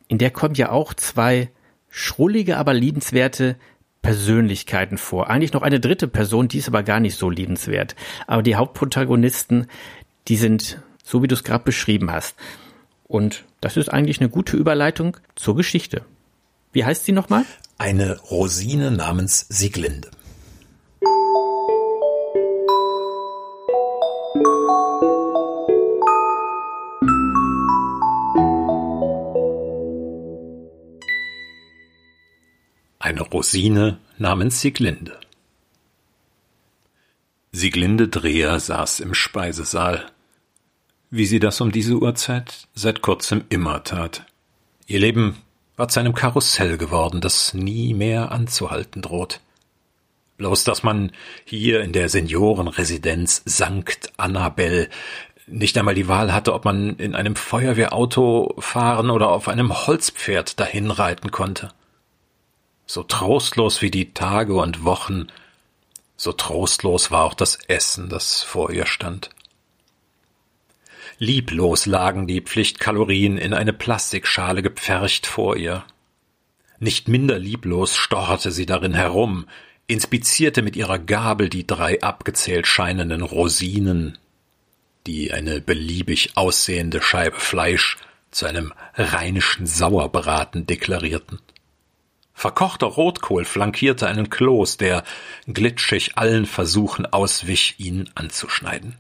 in 0.09 0.19
der 0.19 0.31
kommen 0.31 0.55
ja 0.55 0.71
auch 0.71 0.95
zwei 0.95 1.51
schrullige, 1.91 2.59
aber 2.59 2.75
liebenswerte 2.75 3.57
Persönlichkeiten 4.07 4.99
vor. 4.99 5.29
Eigentlich 5.29 5.53
noch 5.53 5.63
eine 5.63 5.81
dritte 5.81 6.07
Person, 6.07 6.47
die 6.47 6.59
ist 6.59 6.69
aber 6.69 6.85
gar 6.85 7.01
nicht 7.01 7.19
so 7.19 7.29
liebenswert. 7.29 7.97
Aber 8.29 8.45
die 8.45 8.55
Hauptprotagonisten, 8.55 9.67
die 10.29 10.37
sind 10.37 10.81
so, 11.03 11.25
wie 11.25 11.27
du 11.27 11.35
es 11.35 11.43
gerade 11.43 11.65
beschrieben 11.65 12.13
hast. 12.13 12.37
Und 13.09 13.45
das 13.61 13.77
ist 13.77 13.89
eigentlich 13.89 14.21
eine 14.21 14.29
gute 14.29 14.57
Überleitung 14.57 15.17
zur 15.35 15.57
Geschichte. 15.57 16.03
Wie 16.71 16.85
heißt 16.85 17.05
sie 17.05 17.11
nochmal? 17.11 17.45
Eine 17.79 18.21
Rosine 18.21 18.93
namens 18.93 19.47
Sieglinde. 19.49 20.09
Eine 33.07 33.23
Rosine 33.23 33.99
namens 34.19 34.61
Sieglinde. 34.61 35.19
Sieglinde 37.53 38.09
Dreher 38.09 38.59
saß 38.59 38.99
im 38.99 39.15
Speisesaal, 39.15 40.11
wie 41.11 41.25
sie 41.25 41.39
das 41.39 41.61
um 41.61 41.71
diese 41.71 41.95
Uhrzeit 41.95 42.67
seit 42.75 43.03
kurzem 43.03 43.45
immer 43.49 43.85
tat. 43.85 44.27
Ihr 44.89 44.99
Leben 44.99 45.37
war 45.77 45.87
zu 45.87 46.01
einem 46.01 46.15
Karussell 46.15 46.79
geworden, 46.79 47.21
das 47.21 47.55
nie 47.55 47.95
mehr 47.95 48.33
anzuhalten 48.33 49.03
droht. 49.03 49.41
Bloß, 50.37 50.65
dass 50.65 50.83
man 50.83 51.13
hier 51.45 51.83
in 51.83 51.93
der 51.93 52.09
Seniorenresidenz 52.09 53.43
Sankt 53.45 54.13
Annabel 54.17 54.91
nicht 55.47 55.79
einmal 55.79 55.95
die 55.95 56.09
Wahl 56.09 56.35
hatte, 56.35 56.53
ob 56.53 56.65
man 56.65 56.97
in 56.97 57.15
einem 57.15 57.37
Feuerwehrauto 57.37 58.57
fahren 58.59 59.11
oder 59.11 59.29
auf 59.29 59.47
einem 59.47 59.87
Holzpferd 59.87 60.59
dahin 60.59 60.91
reiten 60.91 61.31
konnte. 61.31 61.71
So 62.87 63.03
trostlos 63.03 63.83
wie 63.83 63.91
die 63.91 64.15
Tage 64.15 64.55
und 64.55 64.85
Wochen, 64.85 65.27
so 66.17 66.33
trostlos 66.33 67.11
war 67.11 67.25
auch 67.25 67.35
das 67.35 67.57
Essen, 67.69 68.09
das 68.09 68.43
vor 68.43 68.71
ihr 68.71 68.87
stand. 68.87 69.31
Lieblos 71.19 71.87
lagen 71.87 72.27
die 72.27 72.41
Pflichtkalorien 72.41 73.39
in 73.39 73.55
eine 73.55 73.73
Plastikschale 73.73 74.63
gepfercht 74.63 75.27
vor 75.27 75.57
ihr. 75.57 75.85
Nicht 76.79 77.09
minder 77.09 77.39
lieblos 77.39 77.97
stocherte 77.97 78.53
sie 78.53 78.67
darin 78.67 78.95
herum, 78.95 79.47
inspizierte 79.87 80.63
mit 80.63 80.77
ihrer 80.77 80.99
Gabel 80.99 81.49
die 81.49 81.67
drei 81.67 82.03
abgezählt 82.03 82.67
scheinenden 82.67 83.23
Rosinen, 83.23 84.19
die 85.07 85.33
eine 85.33 85.61
beliebig 85.61 86.37
aussehende 86.37 87.01
Scheibe 87.01 87.41
Fleisch 87.41 87.97
zu 88.31 88.47
einem 88.47 88.73
rheinischen 88.95 89.67
Sauerbraten 89.67 90.67
deklarierten. 90.67 91.41
Verkochter 92.39 92.87
Rotkohl 92.87 93.47
flankierte 93.47 94.07
einen 94.07 94.29
Kloß, 94.29 94.77
der 94.77 95.05
glitschig 95.47 96.19
allen 96.19 96.45
Versuchen 96.45 97.07
auswich, 97.07 97.77
ihn 97.79 98.11
anzuschneiden. 98.15 98.95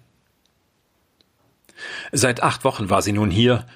Seit 2.12 2.42
acht 2.42 2.64
Wochen 2.64 2.88
war 2.88 3.02
sie 3.02 3.12
nun 3.12 3.30
hier, 3.30 3.66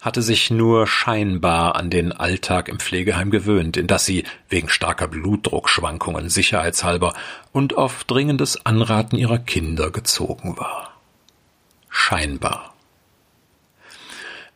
hatte 0.00 0.22
sich 0.22 0.52
nur 0.52 0.86
scheinbar 0.86 1.74
an 1.74 1.90
den 1.90 2.12
Alltag 2.12 2.68
im 2.68 2.78
Pflegeheim 2.78 3.32
gewöhnt, 3.32 3.76
in 3.76 3.88
das 3.88 4.04
sie 4.04 4.22
wegen 4.48 4.68
starker 4.68 5.08
Blutdruckschwankungen 5.08 6.28
sicherheitshalber 6.28 7.12
und 7.50 7.76
auf 7.76 8.04
dringendes 8.04 8.64
Anraten 8.64 9.16
ihrer 9.16 9.40
Kinder 9.40 9.90
gezogen 9.90 10.56
war. 10.58 10.94
Scheinbar. 11.88 12.72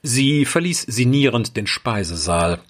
Sie 0.03 0.45
verließ 0.45 0.83
sinnierend 0.83 1.57
den 1.57 1.67
Speisesaal, 1.67 2.61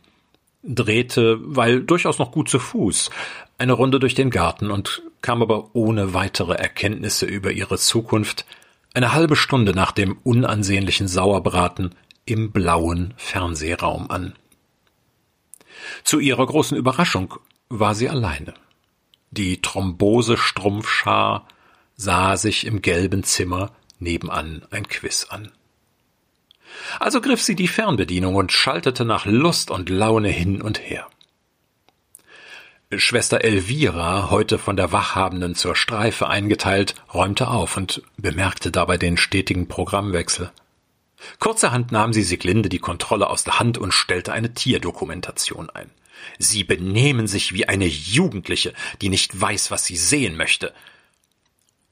drehte, 0.62 1.38
weil 1.40 1.82
durchaus 1.82 2.18
noch 2.18 2.30
gut 2.32 2.48
zu 2.48 2.58
Fuß, 2.58 3.10
eine 3.58 3.72
Runde 3.72 3.98
durch 3.98 4.14
den 4.14 4.30
Garten 4.30 4.70
und 4.70 5.02
kam 5.20 5.42
aber 5.42 5.74
ohne 5.74 6.14
weitere 6.14 6.54
Erkenntnisse 6.54 7.26
über 7.26 7.52
ihre 7.52 7.78
Zukunft 7.78 8.44
eine 8.94 9.12
halbe 9.12 9.36
Stunde 9.36 9.72
nach 9.74 9.92
dem 9.92 10.18
unansehnlichen 10.22 11.08
Sauerbraten 11.08 11.94
im 12.24 12.52
blauen 12.52 13.14
Fernsehraum 13.16 14.10
an. 14.10 14.34
Zu 16.04 16.20
ihrer 16.20 16.46
großen 16.46 16.76
Überraschung 16.76 17.34
war 17.68 17.94
sie 17.94 18.08
alleine. 18.08 18.54
Die 19.30 19.62
Thrombose-Strumpfschar 19.62 21.48
sah 21.96 22.36
sich 22.36 22.66
im 22.66 22.82
gelben 22.82 23.24
Zimmer 23.24 23.72
nebenan 23.98 24.62
ein 24.70 24.86
Quiz 24.88 25.26
an. 25.30 25.50
Also 27.00 27.20
griff 27.20 27.42
sie 27.42 27.54
die 27.54 27.68
Fernbedienung 27.68 28.34
und 28.34 28.52
schaltete 28.52 29.04
nach 29.04 29.26
Lust 29.26 29.70
und 29.70 29.88
Laune 29.88 30.28
hin 30.28 30.62
und 30.62 30.80
her. 30.80 31.06
Schwester 32.94 33.42
Elvira, 33.42 34.30
heute 34.30 34.58
von 34.58 34.76
der 34.76 34.92
Wachhabenden 34.92 35.54
zur 35.54 35.74
Streife 35.74 36.28
eingeteilt, 36.28 36.94
räumte 37.14 37.48
auf 37.48 37.76
und 37.76 38.02
bemerkte 38.18 38.70
dabei 38.70 38.98
den 38.98 39.16
stetigen 39.16 39.66
Programmwechsel. 39.66 40.50
Kurzerhand 41.38 41.90
nahm 41.90 42.12
sie 42.12 42.22
Siglinde 42.22 42.68
die 42.68 42.80
Kontrolle 42.80 43.30
aus 43.30 43.44
der 43.44 43.58
Hand 43.58 43.78
und 43.78 43.94
stellte 43.94 44.32
eine 44.32 44.52
Tierdokumentation 44.52 45.70
ein. 45.70 45.90
Sie 46.38 46.64
benehmen 46.64 47.26
sich 47.26 47.52
wie 47.52 47.68
eine 47.68 47.86
Jugendliche, 47.86 48.74
die 49.00 49.08
nicht 49.08 49.40
weiß, 49.40 49.70
was 49.70 49.86
sie 49.86 49.96
sehen 49.96 50.36
möchte. 50.36 50.74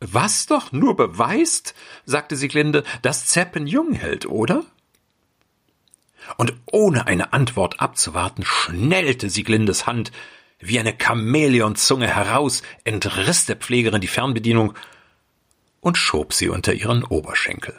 Was 0.00 0.46
doch 0.46 0.72
nur 0.72 0.96
beweist, 0.96 1.74
sagte 2.04 2.36
Sieglinde, 2.36 2.84
dass 3.02 3.26
Zeppen 3.26 3.66
jung 3.66 3.92
hält, 3.92 4.26
oder? 4.26 4.64
Und 6.36 6.54
ohne 6.66 7.06
eine 7.06 7.32
Antwort 7.32 7.80
abzuwarten, 7.80 8.44
schnellte 8.44 9.30
Sieglindes 9.30 9.86
Hand 9.86 10.12
wie 10.58 10.78
eine 10.78 10.96
Chamäleonzunge 10.96 12.06
heraus, 12.06 12.62
entriss 12.84 13.46
der 13.46 13.56
Pflegerin 13.56 14.00
die 14.00 14.06
Fernbedienung 14.06 14.74
und 15.80 15.96
schob 15.96 16.34
sie 16.34 16.48
unter 16.48 16.74
ihren 16.74 17.04
Oberschenkel. 17.04 17.74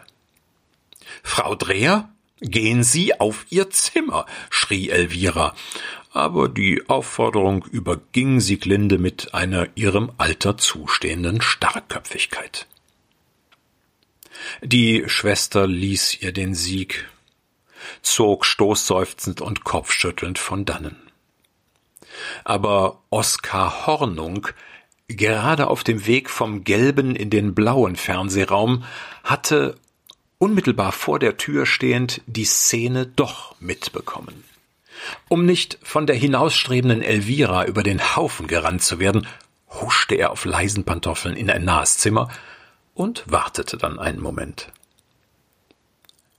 Frau 1.24 1.56
Dreher, 1.56 2.10
gehen 2.40 2.84
Sie 2.84 3.20
auf 3.20 3.46
Ihr 3.50 3.70
Zimmer, 3.70 4.26
schrie 4.50 4.90
Elvira, 4.90 5.56
aber 6.12 6.50
die 6.50 6.90
Aufforderung 6.90 7.64
überging 7.66 8.40
Sieglinde 8.40 8.98
mit 8.98 9.34
einer 9.34 9.68
ihrem 9.76 10.12
Alter 10.18 10.58
zustehenden 10.58 11.42
Starrköpfigkeit. 11.42 12.68
Die 14.64 15.04
Schwester 15.06 15.68
ließ 15.68 16.22
ihr 16.22 16.32
den 16.32 16.56
Sieg, 16.56 17.08
zog 18.02 18.46
stoßseufzend 18.46 19.42
und 19.42 19.64
kopfschüttelnd 19.64 20.40
von 20.40 20.66
dannen. 20.66 20.98
Aber 22.44 23.02
Oskar 23.10 23.88
Hornung, 23.88 24.48
gerade 25.08 25.68
auf 25.68 25.84
dem 25.84 26.06
Weg 26.06 26.30
vom 26.30 26.64
gelben 26.64 27.16
in 27.16 27.30
den 27.30 27.56
blauen 27.56 27.96
Fernsehraum, 27.96 28.84
hatte 29.24 29.76
unmittelbar 30.38 30.92
vor 30.92 31.20
der 31.20 31.38
Tür 31.38 31.66
stehend 31.66 32.22
die 32.26 32.46
Szene 32.46 33.06
doch 33.06 33.56
mitbekommen. 33.60 34.44
Um 35.30 35.46
nicht 35.46 35.80
von 35.84 36.06
der 36.06 36.16
hinausstrebenden 36.16 37.02
Elvira 37.02 37.66
über 37.66 37.84
den 37.84 38.16
Haufen 38.16 38.48
gerannt 38.48 38.84
zu 38.84 39.00
werden, 39.00 39.28
huschte 39.70 40.16
er 40.16 40.32
auf 40.32 40.46
leisen 40.46 40.84
Pantoffeln 40.84 41.36
in 41.36 41.50
ein 41.50 41.64
nahes 41.64 41.98
Zimmer 41.98 42.30
und 42.94 43.24
wartete 43.28 43.78
dann 43.78 44.00
einen 44.00 44.20
Moment. 44.20 44.72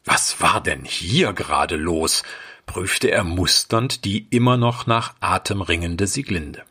Was 0.05 0.41
war 0.41 0.61
denn 0.61 0.85
hier 0.85 1.33
gerade 1.33 1.77
los? 1.77 2.23
prüfte 2.67 3.11
er 3.11 3.25
musternd 3.25 4.05
die 4.05 4.27
immer 4.31 4.57
noch 4.57 4.87
nach 4.87 5.15
Atem 5.21 5.61
ringende 5.61 6.07
Sieglinde. 6.07 6.63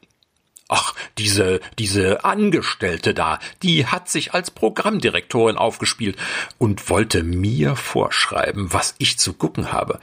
Ach, 0.74 0.96
diese, 1.18 1.60
diese 1.78 2.24
Angestellte 2.24 3.14
da, 3.14 3.40
die 3.62 3.88
hat 3.88 4.08
sich 4.08 4.34
als 4.34 4.52
Programmdirektorin 4.52 5.58
aufgespielt 5.58 6.18
und 6.60 6.90
wollte 6.90 7.24
mir 7.24 7.76
vorschreiben, 7.76 8.72
was 8.72 8.96
ich 8.98 9.20
zu 9.20 9.34
gucken 9.34 9.74
habe. 9.74 10.00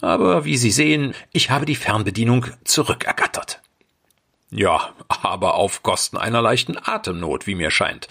Aber 0.00 0.44
wie 0.44 0.56
Sie 0.56 0.72
sehen, 0.72 1.14
ich 1.30 1.50
habe 1.50 1.64
die 1.64 1.76
Fernbedienung 1.76 2.46
zurückergattert. 2.64 3.60
Ja, 4.50 4.94
aber 5.08 5.54
auf 5.54 5.84
Kosten 5.84 6.16
einer 6.16 6.42
leichten 6.42 6.76
Atemnot, 6.76 7.46
wie 7.46 7.54
mir 7.54 7.70
scheint, 7.70 8.08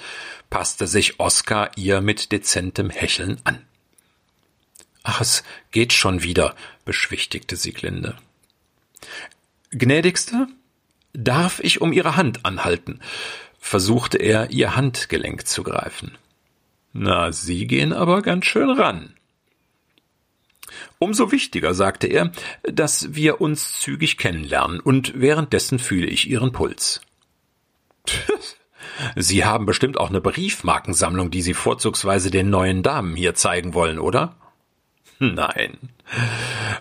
passte 0.50 0.88
sich 0.88 1.20
Oskar 1.20 1.72
ihr 1.76 2.00
mit 2.00 2.32
dezentem 2.32 2.90
Hecheln 2.90 3.42
an. 3.44 3.62
Ach, 5.04 5.22
es 5.22 5.44
geht 5.72 5.94
schon 5.94 6.24
wieder, 6.24 6.56
beschwichtigte 6.86 7.56
Sieglinde. 7.56 8.18
Gnädigste, 9.72 10.48
Darf 11.14 11.60
ich 11.60 11.82
um 11.82 11.92
Ihre 11.92 12.16
Hand 12.16 12.46
anhalten? 12.46 13.00
versuchte 13.62 14.18
er, 14.18 14.52
ihr 14.52 14.76
Handgelenk 14.76 15.46
zu 15.46 15.64
greifen. 15.64 16.18
Na, 16.94 17.32
Sie 17.34 17.68
gehen 17.68 17.92
aber 17.92 18.22
ganz 18.22 18.46
schön 18.46 18.70
ran. 18.70 19.14
Umso 20.98 21.32
wichtiger, 21.32 21.74
sagte 21.74 22.08
er, 22.08 22.32
dass 22.64 23.14
wir 23.16 23.42
uns 23.42 23.80
zügig 23.80 24.18
kennenlernen, 24.18 24.80
und 24.80 25.20
währenddessen 25.20 25.78
fühle 25.78 26.08
ich 26.08 26.30
Ihren 26.30 26.52
Puls. 26.52 27.02
Sie 29.16 29.44
haben 29.44 29.66
bestimmt 29.66 29.98
auch 29.98 30.10
eine 30.10 30.22
Briefmarkensammlung, 30.22 31.32
die 31.32 31.42
Sie 31.42 31.54
vorzugsweise 31.54 32.32
den 32.32 32.50
neuen 32.50 32.82
Damen 32.82 33.16
hier 33.16 33.36
zeigen 33.36 33.74
wollen, 33.74 34.00
oder? 34.00 34.36
Nein. 35.36 35.78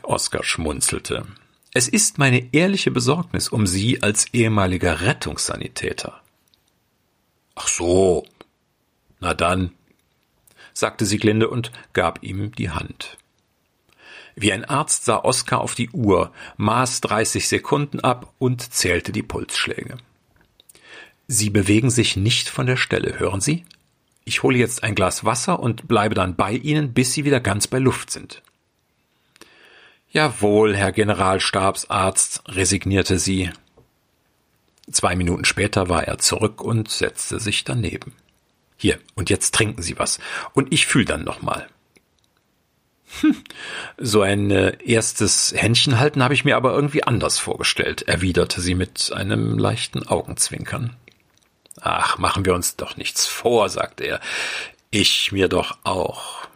Oskar 0.02 0.44
schmunzelte. 0.44 1.26
Es 1.74 1.88
ist 1.88 2.18
meine 2.18 2.54
ehrliche 2.54 2.90
Besorgnis 2.90 3.48
um 3.48 3.66
Sie 3.66 4.02
als 4.02 4.32
ehemaliger 4.32 5.00
Rettungssanitäter. 5.00 6.20
Ach 7.56 7.68
so. 7.68 8.24
Na 9.20 9.34
dann, 9.34 9.72
sagte 10.72 11.04
Sieglinde 11.04 11.50
und 11.50 11.72
gab 11.92 12.22
ihm 12.22 12.52
die 12.52 12.70
Hand. 12.70 13.18
Wie 14.36 14.52
ein 14.52 14.64
Arzt 14.64 15.04
sah 15.04 15.24
Oskar 15.24 15.60
auf 15.60 15.74
die 15.74 15.90
Uhr, 15.90 16.32
maß 16.56 17.00
30 17.00 17.48
Sekunden 17.48 17.98
ab 17.98 18.32
und 18.38 18.72
zählte 18.72 19.10
die 19.10 19.24
Pulsschläge. 19.24 19.96
Sie 21.26 21.50
bewegen 21.50 21.90
sich 21.90 22.16
nicht 22.16 22.48
von 22.48 22.66
der 22.66 22.76
Stelle, 22.76 23.18
hören 23.18 23.40
Sie? 23.40 23.64
Ich 24.28 24.42
hole 24.42 24.58
jetzt 24.58 24.82
ein 24.82 24.94
Glas 24.94 25.24
Wasser 25.24 25.58
und 25.58 25.88
bleibe 25.88 26.14
dann 26.14 26.36
bei 26.36 26.52
Ihnen, 26.52 26.92
bis 26.92 27.14
Sie 27.14 27.24
wieder 27.24 27.40
ganz 27.40 27.66
bei 27.66 27.78
Luft 27.78 28.10
sind. 28.10 28.42
Jawohl, 30.10 30.76
Herr 30.76 30.92
Generalstabsarzt, 30.92 32.42
resignierte 32.46 33.18
sie. 33.18 33.50
Zwei 34.90 35.16
Minuten 35.16 35.46
später 35.46 35.88
war 35.88 36.04
er 36.04 36.18
zurück 36.18 36.60
und 36.60 36.90
setzte 36.90 37.40
sich 37.40 37.64
daneben. 37.64 38.12
Hier, 38.76 38.98
und 39.14 39.30
jetzt 39.30 39.54
trinken 39.54 39.80
Sie 39.80 39.98
was, 39.98 40.18
und 40.52 40.74
ich 40.74 40.86
fühl 40.86 41.06
dann 41.06 41.24
nochmal. 41.24 41.66
Hm, 43.22 43.34
so 43.96 44.20
ein 44.20 44.50
äh, 44.50 44.76
erstes 44.84 45.54
Händchen 45.56 45.98
halten 45.98 46.22
habe 46.22 46.34
ich 46.34 46.44
mir 46.44 46.58
aber 46.58 46.74
irgendwie 46.74 47.02
anders 47.02 47.38
vorgestellt, 47.38 48.02
erwiderte 48.02 48.60
sie 48.60 48.74
mit 48.74 49.10
einem 49.10 49.56
leichten 49.56 50.06
Augenzwinkern. 50.06 50.96
Ach, 51.80 52.18
machen 52.18 52.44
wir 52.44 52.54
uns 52.54 52.76
doch 52.76 52.96
nichts 52.96 53.26
vor, 53.26 53.68
sagte 53.68 54.04
er. 54.04 54.20
Ich 54.90 55.32
mir 55.32 55.48
doch 55.48 55.78
auch. 55.84 56.48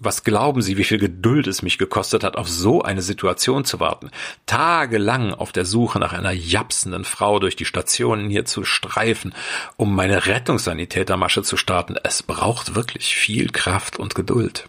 Was 0.00 0.22
glauben 0.22 0.60
Sie, 0.60 0.76
wie 0.76 0.84
viel 0.84 0.98
Geduld 0.98 1.46
es 1.46 1.62
mich 1.62 1.78
gekostet 1.78 2.24
hat, 2.24 2.36
auf 2.36 2.48
so 2.48 2.82
eine 2.82 3.00
Situation 3.00 3.64
zu 3.64 3.80
warten? 3.80 4.10
Tagelang 4.44 5.32
auf 5.32 5.50
der 5.50 5.64
Suche 5.64 5.98
nach 5.98 6.12
einer 6.12 6.32
japsenden 6.32 7.04
Frau 7.04 7.38
durch 7.38 7.56
die 7.56 7.64
Stationen 7.64 8.28
hier 8.28 8.44
zu 8.44 8.64
streifen, 8.64 9.34
um 9.76 9.94
meine 9.94 10.26
Rettungssanitätermasche 10.26 11.42
zu 11.42 11.56
starten. 11.56 11.96
Es 12.02 12.22
braucht 12.22 12.74
wirklich 12.74 13.14
viel 13.16 13.50
Kraft 13.50 13.98
und 13.98 14.14
Geduld. 14.14 14.66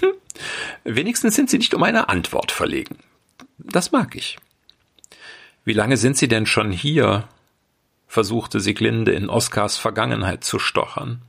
Hm. 0.00 0.12
Wenigstens 0.82 1.36
sind 1.36 1.48
Sie 1.48 1.58
nicht 1.58 1.74
um 1.74 1.82
eine 1.82 2.08
Antwort 2.08 2.50
verlegen. 2.50 2.96
Das 3.58 3.92
mag 3.92 4.16
ich. 4.16 4.38
Wie 5.64 5.74
lange 5.74 5.96
sind 5.96 6.16
Sie 6.16 6.26
denn 6.26 6.46
schon 6.46 6.72
hier? 6.72 7.28
Versuchte 8.12 8.60
Sieglinde 8.60 9.12
in 9.12 9.30
Oskars 9.30 9.78
Vergangenheit 9.78 10.44
zu 10.44 10.58
stochern. 10.58 11.22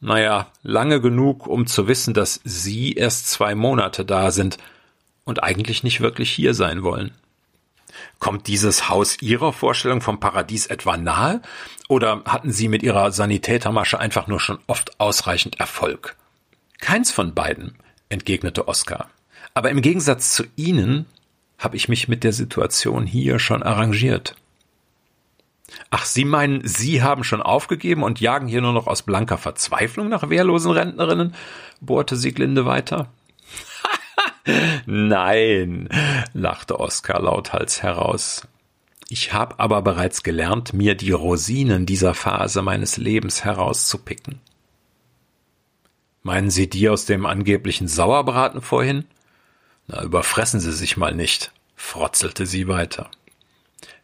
Naja, 0.00 0.48
lange 0.62 1.00
genug, 1.00 1.46
um 1.46 1.66
zu 1.66 1.88
wissen, 1.88 2.12
dass 2.12 2.40
Sie 2.44 2.92
erst 2.92 3.30
zwei 3.30 3.54
Monate 3.54 4.04
da 4.04 4.32
sind 4.32 4.58
und 5.24 5.42
eigentlich 5.42 5.82
nicht 5.82 6.02
wirklich 6.02 6.30
hier 6.30 6.52
sein 6.52 6.82
wollen. 6.82 7.12
Kommt 8.18 8.48
dieses 8.48 8.90
Haus 8.90 9.22
Ihrer 9.22 9.54
Vorstellung 9.54 10.02
vom 10.02 10.20
Paradies 10.20 10.66
etwa 10.66 10.98
nahe? 10.98 11.40
Oder 11.88 12.20
hatten 12.26 12.52
Sie 12.52 12.68
mit 12.68 12.82
Ihrer 12.82 13.10
Sanitätermasche 13.10 13.98
einfach 13.98 14.26
nur 14.26 14.40
schon 14.40 14.58
oft 14.66 15.00
ausreichend 15.00 15.58
Erfolg? 15.58 16.16
Keins 16.80 17.10
von 17.10 17.32
beiden, 17.32 17.76
entgegnete 18.10 18.68
Oskar. 18.68 19.08
Aber 19.54 19.70
im 19.70 19.80
Gegensatz 19.80 20.34
zu 20.34 20.44
Ihnen 20.54 21.06
habe 21.56 21.76
ich 21.76 21.88
mich 21.88 22.08
mit 22.08 22.24
der 22.24 22.34
Situation 22.34 23.06
hier 23.06 23.38
schon 23.38 23.62
arrangiert. 23.62 24.36
Ach, 25.90 26.04
Sie 26.04 26.24
meinen, 26.24 26.66
Sie 26.66 27.02
haben 27.02 27.24
schon 27.24 27.42
aufgegeben 27.42 28.02
und 28.02 28.20
jagen 28.20 28.46
hier 28.46 28.60
nur 28.60 28.72
noch 28.72 28.86
aus 28.86 29.02
blanker 29.02 29.38
Verzweiflung 29.38 30.08
nach 30.08 30.28
wehrlosen 30.28 30.70
Rentnerinnen? 30.70 31.34
bohrte 31.80 32.16
Sieglinde 32.16 32.66
weiter. 32.66 33.08
Nein, 34.86 35.88
lachte 36.32 36.80
Oskar 36.80 37.20
lauthals 37.20 37.82
heraus. 37.82 38.46
Ich 39.08 39.32
habe 39.32 39.60
aber 39.60 39.82
bereits 39.82 40.22
gelernt, 40.22 40.72
mir 40.72 40.94
die 40.94 41.12
Rosinen 41.12 41.86
dieser 41.86 42.14
Phase 42.14 42.62
meines 42.62 42.96
Lebens 42.96 43.44
herauszupicken. 43.44 44.40
Meinen 46.22 46.50
Sie 46.50 46.68
die 46.68 46.88
aus 46.88 47.04
dem 47.04 47.24
angeblichen 47.24 47.86
Sauerbraten 47.86 48.60
vorhin? 48.60 49.04
Na, 49.86 50.02
überfressen 50.02 50.58
Sie 50.58 50.72
sich 50.72 50.96
mal 50.96 51.14
nicht, 51.14 51.52
frotzelte 51.76 52.46
sie 52.46 52.66
weiter. 52.66 53.10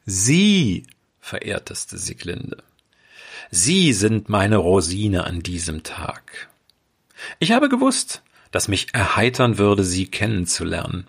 Sie 0.07 0.87
verehrteste 1.22 1.96
Sieglinde. 1.96 2.58
Sie 3.50 3.94
sind 3.94 4.28
meine 4.28 4.56
Rosine 4.56 5.24
an 5.24 5.42
diesem 5.42 5.85
Tag. 5.85 6.50
Ich 7.38 7.52
habe 7.52 7.68
gewusst, 7.68 8.22
dass 8.50 8.68
mich 8.68 8.92
erheitern 8.92 9.56
würde, 9.56 9.85
Sie 9.85 10.06
kennenzulernen. 10.06 11.06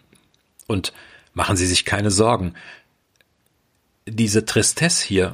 Und 0.67 0.93
machen 1.34 1.58
Sie 1.58 1.65
sich 1.65 1.84
keine 1.84 2.12
Sorgen. 2.12 2.54
Diese 4.06 4.45
Tristesse 4.45 5.06
hier, 5.06 5.34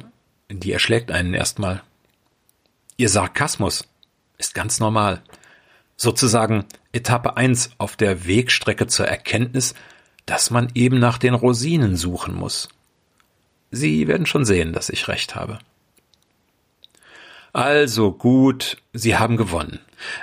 die 0.50 0.72
erschlägt 0.72 1.12
einen 1.12 1.34
erstmal. 1.34 1.84
Ihr 2.98 3.10
Sarkasmus 3.10 3.86
ist 4.38 4.56
ganz 4.56 4.80
normal. 4.80 5.22
Sozusagen 5.98 6.66
Etappe 6.94 7.36
eins 7.38 7.72
auf 7.78 7.98
der 7.98 8.26
Wegstrecke 8.26 8.88
zur 8.88 9.08
Erkenntnis, 9.08 9.76
dass 10.26 10.52
man 10.52 10.70
eben 10.74 11.00
nach 11.00 11.18
den 11.18 11.34
Rosinen 11.34 11.98
suchen 11.98 12.34
muss. 12.34 12.70
Sie 13.72 14.08
werden 14.08 14.26
schon 14.26 14.46
sehen, 14.46 14.74
dass 14.74 14.90
ich 14.90 15.08
recht 15.08 15.36
habe. 15.36 15.60
Also 17.54 18.12
gut, 18.12 18.78
Sie 18.94 19.16
haben 19.16 19.38
gewonnen. 19.38 19.80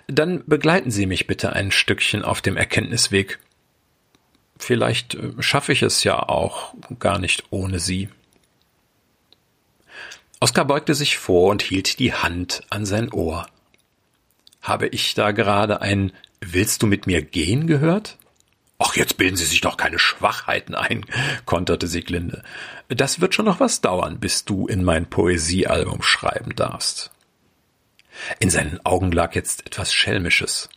Dann 0.07 0.45
begleiten 0.47 0.91
Sie 0.91 1.07
mich 1.07 1.27
bitte 1.27 1.53
ein 1.53 1.71
Stückchen 1.71 2.25
auf 2.25 2.41
dem 2.41 2.57
Erkenntnisweg. 2.57 3.39
Vielleicht 4.59 5.15
äh, 5.15 5.31
schaffe 5.41 5.73
ich 5.73 5.83
es 5.83 6.05
ja 6.05 6.19
auch 6.19 6.75
gar 6.99 7.19
nicht 7.19 7.45
ohne 7.51 7.79
Sie. 7.79 8.09
Oskar 10.41 10.65
beugte 10.65 10.95
sich 10.95 11.19
vor 11.19 11.51
und 11.51 11.63
hielt 11.63 11.99
die 11.99 12.13
Hand 12.13 12.63
an 12.71 12.87
sein 12.87 13.13
Ohr. 13.13 13.47
Habe 14.63 14.89
ich 14.89 15.15
da 15.15 15.33
gerade 15.33 15.81
ein 15.81 16.13
Willst 16.41 16.83
du 16.83 16.87
mit 16.87 17.07
mir 17.07 17.23
gehen 17.23 17.67
gehört? 17.67 18.19
Ach, 18.79 18.95
jetzt 18.95 19.17
bilden 19.17 19.37
Sie 19.37 19.47
sich 19.47 19.63
doch 19.63 19.77
keine 19.77 19.99
Schwachheiten 19.99 20.75
ein, 20.75 21.07
konterte 21.47 21.87
Sieglinde. 21.87 22.43
Das 22.89 23.21
wird 23.21 23.35
schon 23.35 23.47
noch 23.47 23.61
was 23.61 23.81
dauern, 23.81 24.21
bis 24.21 24.45
du 24.45 24.67
in 24.67 24.85
mein 24.85 25.07
Poesiealbum 25.09 26.03
schreiben 26.03 26.55
darfst. 26.55 27.11
In 28.39 28.51
seinen 28.51 28.85
Augen 28.85 29.13
lag 29.13 29.35
jetzt 29.35 29.67
etwas 29.67 29.93
Schelmisches. 29.93 30.69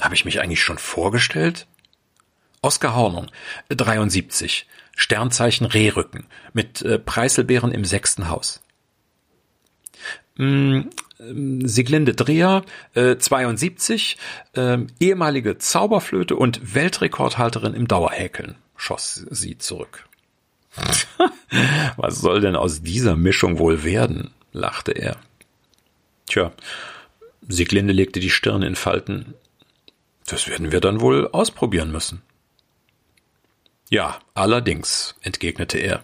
Habe 0.00 0.14
ich 0.14 0.24
mich 0.24 0.40
eigentlich 0.40 0.62
schon 0.62 0.78
vorgestellt? 0.78 1.66
Oskar 2.62 2.94
Hornung, 2.94 3.30
73, 3.68 4.66
Sternzeichen 4.96 5.66
Rehrücken, 5.66 6.26
mit 6.52 6.82
äh, 6.82 6.98
Preiselbeeren 6.98 7.72
im 7.72 7.84
sechsten 7.84 8.28
Haus. 8.28 8.60
Ähm, 11.20 11.66
Sieglinde 11.66 12.14
Dreher, 12.14 12.64
äh, 12.94 13.16
72, 13.16 14.16
äh, 14.54 14.78
ehemalige 14.98 15.58
Zauberflöte 15.58 16.36
und 16.36 16.74
Weltrekordhalterin 16.74 17.74
im 17.74 17.88
Dauerhäkeln, 17.88 18.56
schoss 18.76 19.26
sie 19.30 19.58
zurück. 19.58 20.06
Was 21.96 22.20
soll 22.20 22.40
denn 22.40 22.56
aus 22.56 22.82
dieser 22.82 23.16
Mischung 23.16 23.58
wohl 23.58 23.84
werden? 23.84 24.30
lachte 24.52 24.92
er. 24.92 25.16
Tja, 26.26 26.52
Sieglinde 27.48 27.92
legte 27.92 28.20
die 28.20 28.30
Stirn 28.30 28.62
in 28.62 28.76
Falten. 28.76 29.34
Das 30.26 30.48
werden 30.48 30.72
wir 30.72 30.80
dann 30.80 31.00
wohl 31.00 31.28
ausprobieren 31.28 31.90
müssen. 31.90 32.22
Ja, 33.88 34.20
allerdings, 34.34 35.16
entgegnete 35.22 35.78
er. 35.78 36.02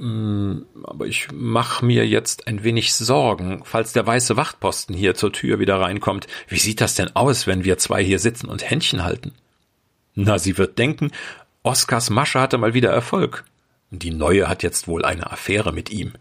Mm, 0.00 0.62
aber 0.82 1.06
ich 1.06 1.28
mach 1.30 1.82
mir 1.82 2.08
jetzt 2.08 2.46
ein 2.46 2.64
wenig 2.64 2.94
Sorgen, 2.94 3.60
falls 3.66 3.92
der 3.92 4.06
weiße 4.06 4.34
Wachtposten 4.34 4.96
hier 4.96 5.14
zur 5.14 5.30
Tür 5.30 5.58
wieder 5.58 5.78
reinkommt. 5.78 6.26
Wie 6.48 6.58
sieht 6.58 6.80
das 6.80 6.94
denn 6.94 7.14
aus, 7.14 7.46
wenn 7.46 7.64
wir 7.64 7.76
zwei 7.76 8.02
hier 8.02 8.18
sitzen 8.18 8.48
und 8.48 8.68
Händchen 8.68 9.04
halten? 9.04 9.34
Na, 10.14 10.38
sie 10.38 10.56
wird 10.56 10.78
denken, 10.78 11.10
Oskars 11.62 12.08
Masche 12.08 12.40
hatte 12.40 12.56
mal 12.56 12.72
wieder 12.72 12.90
Erfolg. 12.90 13.44
Die 13.90 14.10
Neue 14.10 14.48
hat 14.48 14.62
jetzt 14.62 14.88
wohl 14.88 15.04
eine 15.04 15.30
Affäre 15.30 15.70
mit 15.70 15.90
ihm. 15.90 16.14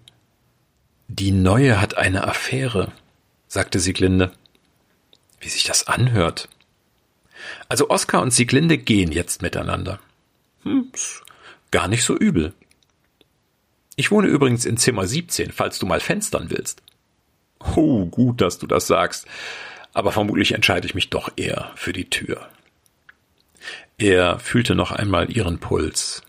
Die 1.08 1.32
Neue 1.32 1.80
hat 1.80 1.96
eine 1.96 2.28
Affäre, 2.28 2.92
sagte 3.48 3.80
Sieglinde. 3.80 4.34
Wie 5.40 5.48
sich 5.48 5.64
das 5.64 5.88
anhört. 5.88 6.50
Also 7.70 7.90
Oskar 7.90 8.22
und 8.22 8.32
Sieglinde 8.32 8.78
gehen 8.78 9.14
jetzt 9.14 9.42
miteinander. 9.42 10.02
Hm, 10.64 10.92
gar 11.72 11.88
nicht 11.88 12.04
so 12.04 12.18
übel. 12.18 12.54
Ich 14.00 14.12
wohne 14.12 14.30
übrigens 14.30 14.64
in 14.64 14.78
Zimmer 14.78 15.06
17, 15.06 15.52
falls 15.52 15.78
du 15.78 15.86
mal 15.86 16.00
fenstern 16.00 16.50
willst. 16.50 16.82
Oh, 17.76 18.06
gut, 18.06 18.40
dass 18.40 18.58
du 18.58 18.66
das 18.66 18.88
sagst. 18.88 19.28
Aber 19.94 20.14
vermutlich 20.14 20.54
entscheide 20.54 20.88
ich 20.88 20.96
mich 20.96 21.10
doch 21.10 21.34
eher 21.36 21.74
für 21.76 21.92
die 21.92 22.10
Tür. 22.10 22.48
Er 23.98 24.40
fühlte 24.40 24.74
noch 24.74 24.94
einmal 24.94 25.30
ihren 25.30 25.60
Puls. 25.60 26.24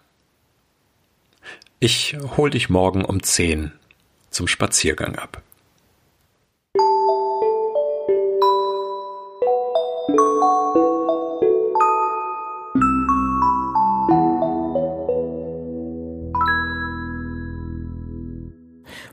Ich 1.78 2.16
hol 2.36 2.50
dich 2.50 2.70
morgen 2.70 3.04
um 3.04 3.22
zehn 3.22 3.70
zum 4.30 4.48
Spaziergang 4.48 5.14
ab. 5.14 5.40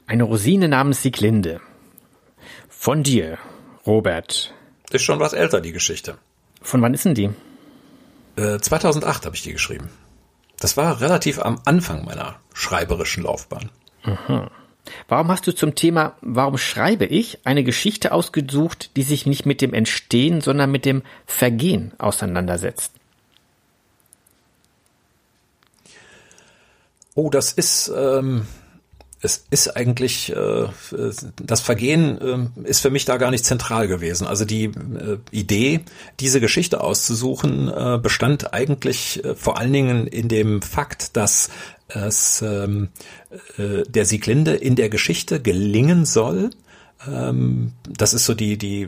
Eine 0.08 0.24
Rosine 0.24 0.70
namens 0.70 1.02
Sieglinde. 1.02 1.60
Von 2.70 3.04
dir, 3.04 3.38
Robert. 3.86 4.54
Ist 4.89 5.04
schon 5.04 5.20
was 5.20 5.34
älter, 5.34 5.60
die 5.60 5.74
Geschichte. 5.74 6.17
Von 6.62 6.82
wann 6.82 6.93
ist 6.93 7.04
denn 7.04 7.13
die? 7.13 7.30
Äh, 8.38 8.60
2008 8.60 9.26
habe 9.26 9.36
ich 9.36 9.41
die 9.41 9.52
geschrieben. 9.52 9.89
Das 10.62 10.78
war 10.78 11.02
relativ 11.02 11.39
am 11.39 11.62
Anfang 11.65 12.06
meiner 12.06 12.39
schreiberischen 12.54 13.24
Laufbahn. 13.24 13.70
Mhm. 14.06 14.50
Warum 15.10 15.28
hast 15.28 15.46
du 15.46 15.52
zum 15.52 15.76
Thema 15.76 16.15
Warum 16.22 16.58
schreibe 16.58 17.06
ich 17.06 17.46
eine 17.46 17.65
Geschichte 17.65 18.13
ausgesucht, 18.13 18.96
die 18.96 19.04
sich 19.04 19.26
nicht 19.26 19.46
mit 19.46 19.60
dem 19.60 19.74
Entstehen, 19.74 20.39
sondern 20.39 20.72
mit 20.72 20.86
dem 20.86 21.04
Vergehen 21.26 21.91
auseinandersetzt? 21.98 22.93
Oh, 27.13 27.30
das 27.30 27.52
ist 27.52 27.91
ähm, 27.93 28.48
es 29.21 29.45
ist 29.49 29.75
eigentlich 29.75 30.36
äh, 30.36 30.67
das 31.41 31.62
Vergehen 31.62 32.51
äh, 32.63 32.69
ist 32.69 32.82
für 32.82 32.89
mich 32.89 33.06
da 33.06 33.17
gar 33.17 33.32
nicht 33.32 33.45
zentral 33.45 33.88
gewesen. 33.88 34.27
Also 34.27 34.45
die 34.45 34.65
äh, 34.65 35.17
Idee, 35.32 35.82
diese 36.19 36.39
Geschichte 36.39 36.82
auszusuchen, 36.82 37.67
äh, 37.67 37.99
bestand 38.01 38.53
eigentlich 38.53 39.23
äh, 39.23 39.36
vor 39.36 39.58
allen 39.58 39.73
Dingen 39.73 40.08
in 40.08 40.27
dem 40.27 40.62
Fakt, 40.62 41.17
dass 41.17 41.49
es 41.88 42.41
ähm, 42.41 42.89
äh, 43.58 43.84
der 43.88 44.06
Sieglinde 44.06 44.56
in 44.56 44.75
der 44.75 44.89
Geschichte 44.89 45.41
gelingen 45.41 46.06
soll, 46.06 46.51
das 47.05 48.13
ist 48.13 48.25
so 48.25 48.33
die, 48.33 48.57
die, 48.57 48.88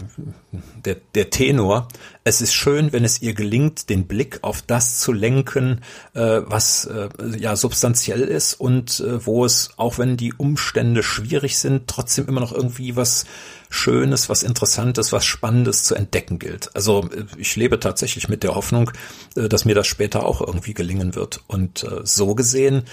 der, 0.83 0.97
der 1.13 1.29
Tenor. 1.29 1.87
Es 2.23 2.41
ist 2.41 2.53
schön, 2.53 2.91
wenn 2.91 3.05
es 3.05 3.21
ihr 3.21 3.33
gelingt, 3.33 3.89
den 3.89 4.07
Blick 4.07 4.39
auf 4.41 4.63
das 4.63 4.99
zu 4.99 5.13
lenken, 5.13 5.81
äh, 6.13 6.41
was 6.45 6.85
äh, 6.85 7.09
ja 7.37 7.55
substanziell 7.55 8.21
ist 8.21 8.55
und 8.55 8.99
äh, 8.99 9.25
wo 9.25 9.45
es, 9.45 9.71
auch 9.77 9.99
wenn 9.99 10.17
die 10.17 10.33
Umstände 10.33 11.03
schwierig 11.03 11.59
sind, 11.59 11.87
trotzdem 11.87 12.27
immer 12.27 12.41
noch 12.41 12.51
irgendwie 12.51 12.95
was 12.95 13.25
Schönes, 13.69 14.29
was 14.29 14.41
Interessantes, 14.41 15.13
was 15.13 15.25
Spannendes 15.25 15.83
zu 15.83 15.93
entdecken 15.93 16.39
gilt. 16.39 16.75
Also 16.75 17.07
äh, 17.13 17.25
ich 17.37 17.55
lebe 17.55 17.79
tatsächlich 17.79 18.27
mit 18.27 18.43
der 18.43 18.55
Hoffnung, 18.55 18.91
äh, 19.35 19.47
dass 19.47 19.63
mir 19.63 19.75
das 19.75 19.85
später 19.85 20.25
auch 20.25 20.41
irgendwie 20.41 20.73
gelingen 20.73 21.13
wird. 21.15 21.41
Und 21.47 21.83
äh, 21.83 22.01
so 22.03 22.35
gesehen 22.35 22.83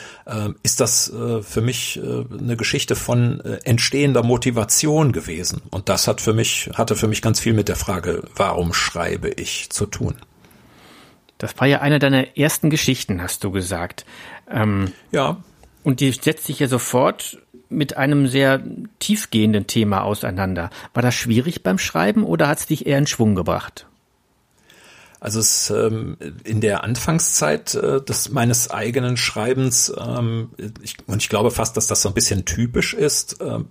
ist 0.62 0.81
das 0.81 1.12
für 1.43 1.61
mich 1.61 2.01
eine 2.03 2.57
Geschichte 2.57 2.97
von 2.97 3.41
entstehender 3.65 4.23
Motivation 4.23 5.12
gewesen. 5.12 5.62
Und 5.71 5.89
das 5.89 6.09
hat 6.09 6.21
für 6.21 6.33
mich, 6.33 6.71
hatte 6.75 6.97
für 6.97 7.09
mich 7.09 7.23
ganz 7.23 7.41
viel 7.41 7.53
mit 7.53 7.69
der 7.69 7.77
Frage, 7.77 8.23
warum 8.35 8.75
schreibe 8.75 9.29
ich 9.29 9.71
zu 9.71 9.87
tun. 9.87 10.17
Das 11.39 11.59
war 11.59 11.67
ja 11.67 11.81
eine 11.81 11.99
deiner 11.99 12.37
ersten 12.37 12.71
Geschichten, 12.71 13.23
hast 13.23 13.45
du 13.45 13.51
gesagt. 13.51 14.05
Ähm, 14.51 14.93
ja. 15.12 15.39
Und 15.83 16.01
die 16.01 16.11
setzt 16.11 16.47
sich 16.47 16.59
ja 16.59 16.69
sofort 16.69 17.39
mit 17.68 17.96
einem 17.96 18.26
sehr 18.26 18.62
tiefgehenden 18.98 19.66
Thema 19.66 20.02
auseinander. 20.02 20.70
War 20.94 21.02
das 21.02 21.14
schwierig 21.14 21.62
beim 21.62 21.79
Schreiben 21.79 22.24
oder 22.24 22.48
hat 22.48 22.59
es 22.59 22.66
dich 22.66 22.87
eher 22.87 22.98
in 22.98 23.07
Schwung 23.07 23.35
gebracht? 23.35 23.87
Also 25.20 25.40
es 25.40 25.70
ähm, 25.70 26.16
in 26.44 26.61
der 26.61 26.85
Anfangszeit 26.85 27.74
äh, 27.74 28.00
des 28.00 28.31
meines 28.31 28.70
eigenen 28.70 29.16
Schreibens 29.16 29.92
ähm, 29.98 30.50
ich, 30.83 30.96
und 31.07 31.22
ich 31.22 31.29
glaube 31.29 31.50
fast, 31.50 31.76
dass 31.76 31.87
das 31.87 32.02
so 32.02 32.09
ein 32.09 32.14
bisschen 32.14 32.44
typisch 32.44 32.94
ist, 32.94 33.38
ähm, 33.40 33.66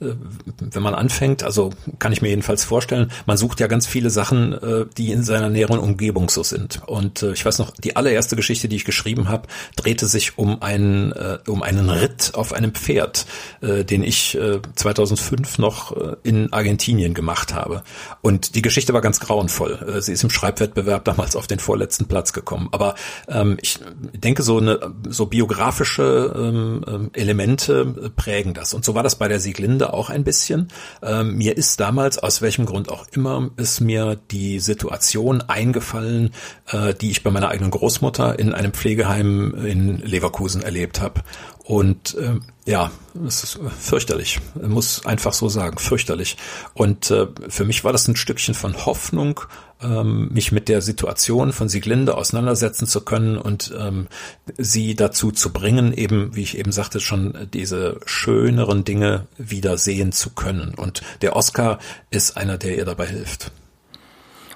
äh, 0.00 0.12
wenn 0.60 0.82
man 0.82 0.94
anfängt. 0.94 1.42
Also 1.42 1.70
kann 1.98 2.12
ich 2.12 2.22
mir 2.22 2.28
jedenfalls 2.28 2.64
vorstellen, 2.64 3.10
man 3.26 3.36
sucht 3.36 3.60
ja 3.60 3.66
ganz 3.66 3.86
viele 3.86 4.10
Sachen, 4.10 4.52
äh, 4.52 4.86
die 4.96 5.10
in 5.10 5.24
seiner 5.24 5.50
näheren 5.50 5.78
Umgebung 5.78 6.28
so 6.28 6.42
sind. 6.42 6.82
Und 6.86 7.22
äh, 7.22 7.32
ich 7.32 7.44
weiß 7.44 7.58
noch, 7.58 7.72
die 7.72 7.96
allererste 7.96 8.36
Geschichte, 8.36 8.68
die 8.68 8.76
ich 8.76 8.84
geschrieben 8.84 9.28
habe, 9.28 9.48
drehte 9.76 10.06
sich 10.06 10.38
um 10.38 10.62
einen 10.62 11.12
äh, 11.12 11.38
um 11.48 11.62
einen 11.62 11.90
Ritt 11.90 12.32
auf 12.34 12.52
einem 12.52 12.72
Pferd, 12.72 13.26
äh, 13.62 13.84
den 13.84 14.04
ich 14.04 14.36
äh, 14.36 14.60
2005 14.76 15.58
noch 15.58 15.96
äh, 15.96 16.16
in 16.22 16.52
Argentinien 16.52 17.14
gemacht 17.14 17.52
habe. 17.54 17.82
Und 18.20 18.54
die 18.54 18.62
Geschichte 18.62 18.92
war 18.92 19.00
ganz 19.00 19.18
grauenvoll. 19.18 19.94
Äh, 19.96 20.00
sie 20.00 20.12
ist 20.12 20.22
im 20.22 20.30
Schreibwettbewerb 20.30 20.73
Wettbewerb 20.74 21.04
damals 21.04 21.36
auf 21.36 21.46
den 21.46 21.58
vorletzten 21.58 22.06
Platz 22.06 22.32
gekommen. 22.32 22.68
Aber 22.72 22.94
ähm, 23.28 23.56
ich 23.60 23.78
denke, 24.12 24.42
so 24.42 24.58
eine 24.58 24.92
so 25.08 25.26
biografische 25.26 26.34
ähm, 26.36 26.84
ähm, 26.86 27.10
Elemente 27.12 28.12
prägen 28.16 28.54
das. 28.54 28.74
Und 28.74 28.84
so 28.84 28.94
war 28.94 29.02
das 29.02 29.16
bei 29.16 29.28
der 29.28 29.40
Sieglinde 29.40 29.92
auch 29.92 30.10
ein 30.10 30.24
bisschen. 30.24 30.68
Ähm, 31.02 31.36
mir 31.36 31.56
ist 31.56 31.80
damals, 31.80 32.18
aus 32.18 32.42
welchem 32.42 32.66
Grund 32.66 32.90
auch 32.90 33.06
immer, 33.12 33.50
ist 33.56 33.80
mir 33.80 34.16
die 34.30 34.58
Situation 34.58 35.42
eingefallen, 35.42 36.30
äh, 36.70 36.94
die 36.94 37.10
ich 37.10 37.22
bei 37.22 37.30
meiner 37.30 37.48
eigenen 37.48 37.70
Großmutter 37.70 38.38
in 38.38 38.52
einem 38.52 38.72
Pflegeheim 38.72 39.54
in 39.54 39.98
Leverkusen 39.98 40.62
erlebt 40.62 41.00
habe. 41.00 41.22
Und 41.62 42.14
äh, 42.16 42.40
ja, 42.66 42.90
es 43.26 43.44
ist 43.44 43.58
fürchterlich. 43.78 44.40
Ich 44.54 44.68
muss 44.68 45.04
einfach 45.04 45.34
so 45.34 45.50
sagen, 45.50 45.78
fürchterlich. 45.78 46.38
Und 46.72 47.10
äh, 47.10 47.26
für 47.48 47.66
mich 47.66 47.84
war 47.84 47.92
das 47.92 48.08
ein 48.08 48.16
Stückchen 48.16 48.54
von 48.54 48.86
Hoffnung, 48.86 49.40
ähm, 49.82 50.30
mich 50.32 50.50
mit 50.50 50.70
der 50.70 50.80
Situation 50.80 51.52
von 51.52 51.68
Sieglinde 51.68 52.16
auseinandersetzen 52.16 52.86
zu 52.86 53.02
können 53.02 53.36
und 53.36 53.74
ähm, 53.78 54.08
sie 54.56 54.94
dazu 54.94 55.30
zu 55.30 55.52
bringen, 55.52 55.92
eben, 55.92 56.34
wie 56.34 56.42
ich 56.42 56.56
eben 56.56 56.72
sagte, 56.72 57.00
schon 57.00 57.48
diese 57.52 58.00
schöneren 58.06 58.84
Dinge 58.84 59.26
wieder 59.36 59.76
sehen 59.76 60.12
zu 60.12 60.30
können. 60.30 60.74
Und 60.74 61.02
der 61.20 61.36
Oscar 61.36 61.78
ist 62.10 62.38
einer, 62.38 62.56
der 62.56 62.78
ihr 62.78 62.86
dabei 62.86 63.06
hilft. 63.06 63.52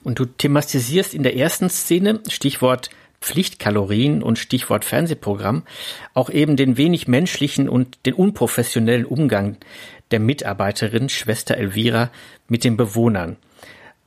Und 0.03 0.19
du 0.19 0.25
thematisierst 0.25 1.13
in 1.13 1.25
der 1.25 1.37
ersten 1.37 1.69
Szene, 1.69 2.21
Stichwort 2.29 2.89
Pflichtkalorien 3.21 4.23
und 4.23 4.39
Stichwort 4.39 4.85
Fernsehprogramm 4.85 5.65
auch 6.15 6.31
eben 6.31 6.57
den 6.57 6.77
wenig 6.77 7.09
menschlichen 7.09 7.69
und 7.69 8.07
den 8.07 8.15
unprofessionellen 8.15 9.05
Umgang 9.05 9.57
der 10.11 10.21
Mitarbeiterin 10.21 11.09
Schwester 11.09 11.57
Elvira 11.57 12.11
mit 12.49 12.65
den 12.65 12.77
Bewohnern. 12.77 13.37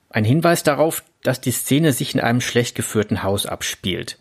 ein 0.09 0.25
Hinweis 0.25 0.63
darauf, 0.63 1.03
dass 1.23 1.39
die 1.39 1.51
Szene 1.51 1.93
sich 1.93 2.13
in 2.13 2.19
einem 2.19 2.41
schlecht 2.41 2.75
geführten 2.75 3.23
Haus 3.23 3.45
abspielt. 3.45 4.17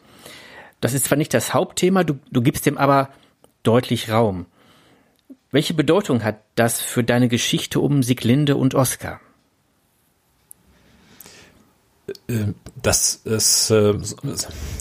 Das 0.81 0.95
ist 0.95 1.07
zwar 1.07 1.19
nicht 1.19 1.35
das 1.35 1.53
Hauptthema, 1.53 2.05
du, 2.05 2.19
du 2.31 2.43
gibst 2.43 2.67
dem 2.67 2.79
aber 2.79 3.11
deutlich 3.63 4.11
Raum. 4.11 4.47
Welche 5.51 5.75
Bedeutung 5.75 6.23
hat 6.23 6.41
das 6.55 6.81
für 6.81 7.03
deine 7.03 7.29
Geschichte 7.29 7.81
um 7.81 8.03
Sieglinde 8.03 8.57
und 8.57 8.75
Oskar? 8.75 9.21
Das 12.83 13.21
ist, 13.25 13.71
äh, 13.71 13.95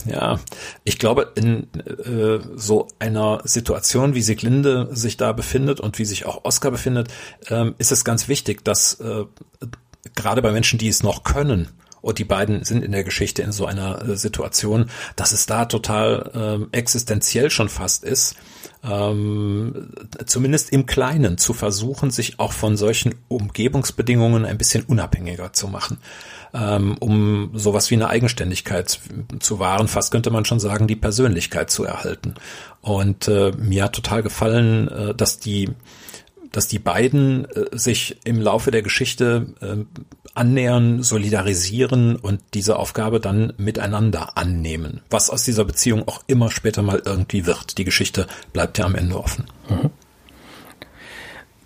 ja, 0.06 0.40
ich 0.84 0.98
glaube, 0.98 1.32
in 1.34 1.66
äh, 1.74 2.40
so 2.56 2.88
einer 2.98 3.42
Situation, 3.44 4.14
wie 4.14 4.22
Sieglinde 4.22 4.88
sich 4.92 5.16
da 5.16 5.32
befindet 5.32 5.80
und 5.80 5.98
wie 5.98 6.04
sich 6.04 6.26
auch 6.26 6.44
Oskar 6.44 6.70
befindet, 6.70 7.08
äh, 7.48 7.72
ist 7.78 7.92
es 7.92 8.04
ganz 8.04 8.28
wichtig, 8.28 8.64
dass 8.64 8.94
äh, 9.00 9.24
gerade 10.14 10.42
bei 10.42 10.52
Menschen, 10.52 10.78
die 10.78 10.88
es 10.88 11.02
noch 11.02 11.24
können, 11.24 11.68
und 12.02 12.18
die 12.18 12.24
beiden 12.24 12.64
sind 12.64 12.82
in 12.82 12.92
der 12.92 13.04
Geschichte 13.04 13.42
in 13.42 13.52
so 13.52 13.66
einer 13.66 14.02
äh, 14.02 14.16
Situation, 14.16 14.90
dass 15.16 15.32
es 15.32 15.46
da 15.46 15.66
total 15.66 16.68
äh, 16.72 16.76
existenziell 16.76 17.50
schon 17.50 17.68
fast 17.68 18.04
ist, 18.04 18.36
ähm, 18.82 19.90
zumindest 20.24 20.70
im 20.70 20.86
Kleinen 20.86 21.36
zu 21.36 21.52
versuchen, 21.52 22.10
sich 22.10 22.40
auch 22.40 22.52
von 22.52 22.76
solchen 22.76 23.14
Umgebungsbedingungen 23.28 24.46
ein 24.46 24.56
bisschen 24.56 24.84
unabhängiger 24.84 25.52
zu 25.52 25.68
machen 25.68 25.98
ähm, 26.54 26.96
um 26.98 27.50
sowas 27.54 27.90
wie 27.90 27.94
eine 27.94 28.08
Eigenständigkeit 28.08 29.00
zu 29.38 29.58
wahren. 29.58 29.88
Fast 29.88 30.10
könnte 30.12 30.30
man 30.30 30.44
schon 30.44 30.60
sagen, 30.60 30.86
die 30.86 30.96
Persönlichkeit 30.96 31.70
zu 31.70 31.84
erhalten. 31.84 32.34
Und 32.80 33.28
äh, 33.28 33.52
mir 33.58 33.84
hat 33.84 33.94
total 33.94 34.22
gefallen, 34.22 34.88
äh, 34.88 35.14
dass 35.14 35.38
die 35.38 35.70
dass 36.52 36.68
die 36.68 36.78
beiden 36.78 37.44
äh, 37.44 37.66
sich 37.72 38.16
im 38.24 38.40
Laufe 38.40 38.70
der 38.70 38.82
Geschichte 38.82 39.54
äh, 39.60 39.84
annähern, 40.34 41.02
solidarisieren 41.02 42.16
und 42.16 42.40
diese 42.54 42.76
Aufgabe 42.76 43.20
dann 43.20 43.52
miteinander 43.56 44.36
annehmen. 44.36 45.00
Was 45.10 45.30
aus 45.30 45.44
dieser 45.44 45.64
Beziehung 45.64 46.06
auch 46.08 46.22
immer 46.26 46.50
später 46.50 46.82
mal 46.82 47.02
irgendwie 47.04 47.46
wird. 47.46 47.78
Die 47.78 47.84
Geschichte 47.84 48.26
bleibt 48.52 48.78
ja 48.78 48.84
am 48.84 48.94
Ende 48.94 49.18
offen. 49.18 49.46
Mhm. 49.68 49.90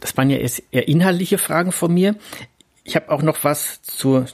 Das 0.00 0.16
waren 0.16 0.28
ja 0.28 0.36
eher 0.36 0.88
inhaltliche 0.88 1.38
Fragen 1.38 1.72
von 1.72 1.92
mir. 1.92 2.16
Ich 2.84 2.96
habe 2.96 3.10
auch 3.10 3.22
noch 3.22 3.42
was 3.42 3.80
zur, 3.82 4.26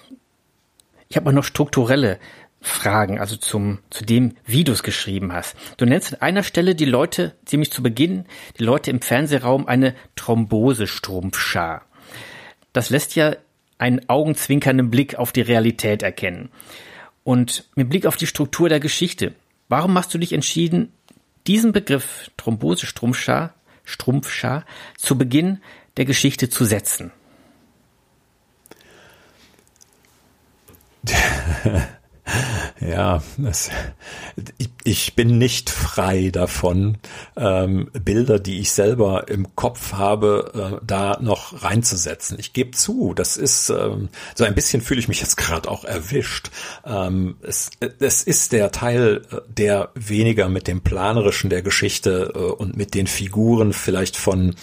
ich 1.10 1.16
habe 1.16 1.28
auch 1.28 1.34
noch 1.34 1.44
strukturelle 1.44 2.20
Fragen, 2.60 3.18
also 3.18 3.36
zum, 3.36 3.78
zu 3.90 4.04
dem, 4.04 4.36
wie 4.44 4.62
du 4.62 4.72
es 4.72 4.84
geschrieben 4.84 5.32
hast. 5.32 5.56
Du 5.76 5.84
nennst 5.84 6.14
an 6.14 6.20
einer 6.20 6.44
Stelle 6.44 6.76
die 6.76 6.84
Leute, 6.84 7.34
ziemlich 7.44 7.72
zu 7.72 7.82
Beginn, 7.82 8.26
die 8.58 8.64
Leute 8.64 8.90
im 8.90 9.00
Fernsehraum 9.00 9.66
eine 9.66 9.94
Thrombosestrumpfschar. 10.14 11.82
Das 12.72 12.90
lässt 12.90 13.16
ja 13.16 13.34
einen 13.78 14.08
augenzwinkernden 14.08 14.90
Blick 14.90 15.16
auf 15.16 15.32
die 15.32 15.40
Realität 15.40 16.04
erkennen. 16.04 16.50
Und 17.24 17.64
mit 17.74 17.88
Blick 17.88 18.06
auf 18.06 18.16
die 18.16 18.28
Struktur 18.28 18.68
der 18.68 18.80
Geschichte, 18.80 19.34
warum 19.68 19.98
hast 19.98 20.14
du 20.14 20.18
dich 20.18 20.32
entschieden, 20.32 20.92
diesen 21.48 21.72
Begriff 21.72 22.30
Thrombosestrumpfschar, 22.36 23.54
Strumpfschar, 23.82 24.64
zu 24.96 25.18
Beginn 25.18 25.60
der 25.96 26.04
Geschichte 26.04 26.50
zu 26.50 26.64
setzen? 26.64 27.10
Ja, 32.80 33.22
ich, 34.58 34.70
ich 34.84 35.14
bin 35.14 35.38
nicht 35.38 35.68
frei 35.68 36.30
davon, 36.32 36.96
ähm, 37.36 37.90
Bilder, 37.92 38.38
die 38.38 38.60
ich 38.60 38.72
selber 38.72 39.28
im 39.28 39.54
Kopf 39.54 39.92
habe, 39.92 40.80
äh, 40.80 40.84
da 40.84 41.18
noch 41.20 41.62
reinzusetzen. 41.62 42.38
Ich 42.38 42.52
gebe 42.52 42.70
zu, 42.70 43.12
das 43.14 43.36
ist 43.36 43.68
ähm, 43.70 44.08
so 44.34 44.44
ein 44.44 44.54
bisschen 44.54 44.80
fühle 44.80 45.00
ich 45.00 45.08
mich 45.08 45.20
jetzt 45.20 45.36
gerade 45.36 45.70
auch 45.70 45.84
erwischt. 45.84 46.50
Ähm, 46.86 47.36
es, 47.42 47.70
es 47.98 48.22
ist 48.22 48.52
der 48.52 48.70
Teil, 48.70 49.22
äh, 49.30 49.40
der 49.48 49.90
weniger 49.94 50.48
mit 50.48 50.66
dem 50.66 50.80
planerischen 50.80 51.50
der 51.50 51.62
Geschichte 51.62 52.32
äh, 52.34 52.38
und 52.38 52.76
mit 52.76 52.94
den 52.94 53.06
Figuren 53.06 53.72
vielleicht 53.72 54.16
von 54.16 54.54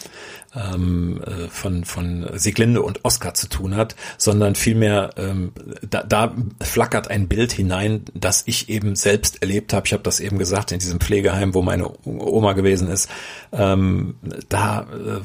ähm, 0.58 1.22
äh, 1.24 1.48
von, 1.50 1.86
von 1.86 2.28
Sieglinde 2.34 2.82
und 2.82 3.06
Oscar 3.06 3.34
zu 3.34 3.48
tun 3.48 3.76
hat, 3.76 3.96
sondern 4.18 4.56
vielmehr 4.56 5.12
ähm, 5.18 5.52
da, 5.88 6.04
da 6.04 6.36
flackert 6.62 7.10
ein 7.10 7.28
Bild 7.28 7.52
hinein, 7.52 8.06
das 8.14 8.44
ich 8.46 8.70
eben 8.70 8.96
selbst 8.96 9.42
erlebt 9.42 9.74
habe. 9.74 9.86
Ich 9.86 9.94
habe 9.94 10.04
das 10.04 10.20
eben 10.20 10.38
gesagt 10.38 10.72
in 10.72 10.80
diesem 10.80 11.00
Pflegeheim, 11.00 11.54
wo 11.54 11.62
meine 11.62 11.92
Oma 12.06 12.54
gewesen 12.54 12.90
ist. 12.90 13.10
Ähm, 13.52 14.16
da 14.50 14.82
äh, 14.82 15.22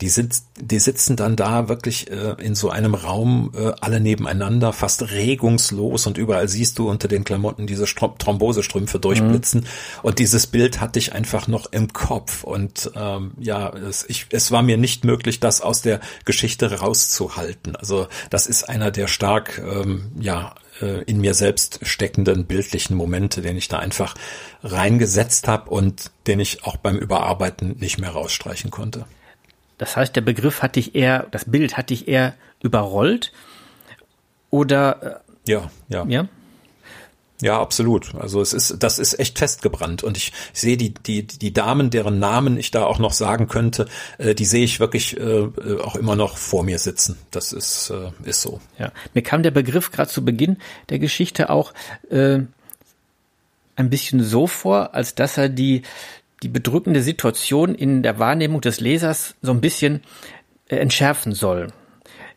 die 0.00 0.08
sind, 0.08 0.34
die 0.58 0.78
sitzen 0.78 1.16
dann 1.16 1.36
da 1.36 1.68
wirklich 1.68 2.10
äh, 2.10 2.34
in 2.42 2.54
so 2.54 2.70
einem 2.70 2.94
Raum 2.94 3.52
äh, 3.54 3.72
alle 3.80 4.00
nebeneinander, 4.00 4.72
fast 4.72 5.10
regungslos 5.10 6.06
und 6.06 6.16
überall 6.16 6.48
siehst 6.48 6.78
du 6.78 6.88
unter 6.88 7.08
den 7.08 7.24
Klamotten 7.24 7.66
diese 7.66 7.86
Strom 7.86 8.16
Thrombosestrümpfe 8.18 8.98
durchblitzen 8.98 9.60
mhm. 9.60 9.66
und 10.02 10.18
dieses 10.18 10.46
Bild 10.46 10.80
hatte 10.80 10.98
ich 10.98 11.12
einfach 11.12 11.48
noch 11.48 11.70
im 11.72 11.92
Kopf 11.92 12.44
und 12.44 12.90
ähm, 12.94 13.32
ja, 13.38 13.70
es, 13.74 14.04
ich, 14.08 14.19
es 14.30 14.50
war 14.50 14.62
mir 14.62 14.76
nicht 14.76 15.04
möglich, 15.04 15.40
das 15.40 15.60
aus 15.60 15.82
der 15.82 16.00
Geschichte 16.24 16.80
rauszuhalten. 16.80 17.76
Also 17.76 18.08
das 18.30 18.46
ist 18.46 18.68
einer 18.68 18.90
der 18.90 19.06
stark, 19.06 19.58
ähm, 19.58 20.12
ja, 20.18 20.54
äh, 20.80 21.02
in 21.04 21.20
mir 21.20 21.34
selbst 21.34 21.80
steckenden 21.82 22.46
bildlichen 22.46 22.96
Momente, 22.96 23.42
den 23.42 23.56
ich 23.56 23.68
da 23.68 23.78
einfach 23.78 24.14
reingesetzt 24.62 25.48
habe 25.48 25.70
und 25.70 26.10
den 26.26 26.40
ich 26.40 26.64
auch 26.64 26.76
beim 26.76 26.96
Überarbeiten 26.96 27.76
nicht 27.78 27.98
mehr 27.98 28.10
rausstreichen 28.10 28.70
konnte. 28.70 29.06
Das 29.78 29.96
heißt, 29.96 30.14
der 30.14 30.20
Begriff 30.20 30.62
hat 30.62 30.76
dich 30.76 30.94
eher, 30.94 31.26
das 31.30 31.46
Bild 31.46 31.76
hat 31.76 31.90
dich 31.90 32.06
eher 32.08 32.34
überrollt 32.62 33.32
oder? 34.50 35.22
Äh, 35.46 35.50
ja, 35.50 35.70
ja. 35.88 36.04
Ja. 36.06 36.28
Ja, 37.40 37.60
absolut. 37.60 38.14
Also 38.14 38.40
es 38.40 38.52
ist, 38.52 38.82
das 38.82 38.98
ist 38.98 39.18
echt 39.18 39.38
festgebrannt 39.38 40.02
und 40.02 40.16
ich, 40.16 40.32
ich 40.52 40.60
sehe 40.60 40.76
die 40.76 40.92
die 40.92 41.26
die 41.26 41.52
Damen, 41.52 41.90
deren 41.90 42.18
Namen 42.18 42.58
ich 42.58 42.70
da 42.70 42.84
auch 42.84 42.98
noch 42.98 43.12
sagen 43.12 43.48
könnte, 43.48 43.86
äh, 44.18 44.34
die 44.34 44.44
sehe 44.44 44.64
ich 44.64 44.80
wirklich 44.80 45.18
äh, 45.18 45.48
auch 45.82 45.96
immer 45.96 46.16
noch 46.16 46.36
vor 46.36 46.64
mir 46.64 46.78
sitzen. 46.78 47.18
Das 47.30 47.52
ist 47.52 47.90
äh, 47.90 48.10
ist 48.28 48.42
so. 48.42 48.60
Ja, 48.78 48.92
mir 49.14 49.22
kam 49.22 49.42
der 49.42 49.50
Begriff 49.50 49.90
gerade 49.90 50.10
zu 50.10 50.24
Beginn 50.24 50.58
der 50.90 50.98
Geschichte 50.98 51.50
auch 51.50 51.72
äh, 52.10 52.40
ein 53.76 53.90
bisschen 53.90 54.22
so 54.22 54.46
vor, 54.46 54.94
als 54.94 55.14
dass 55.14 55.38
er 55.38 55.48
die 55.48 55.82
die 56.42 56.48
bedrückende 56.48 57.02
Situation 57.02 57.74
in 57.74 58.02
der 58.02 58.18
Wahrnehmung 58.18 58.60
des 58.60 58.80
Lesers 58.80 59.34
so 59.42 59.52
ein 59.52 59.60
bisschen 59.60 60.02
äh, 60.68 60.76
entschärfen 60.76 61.32
soll. 61.32 61.68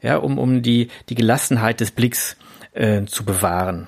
Ja, 0.02 0.18
um, 0.18 0.38
um 0.38 0.62
die, 0.62 0.90
die 1.08 1.16
Gelassenheit 1.16 1.80
des 1.80 1.92
Blicks 1.92 2.36
äh, 2.74 3.06
zu 3.06 3.24
bewahren. 3.24 3.88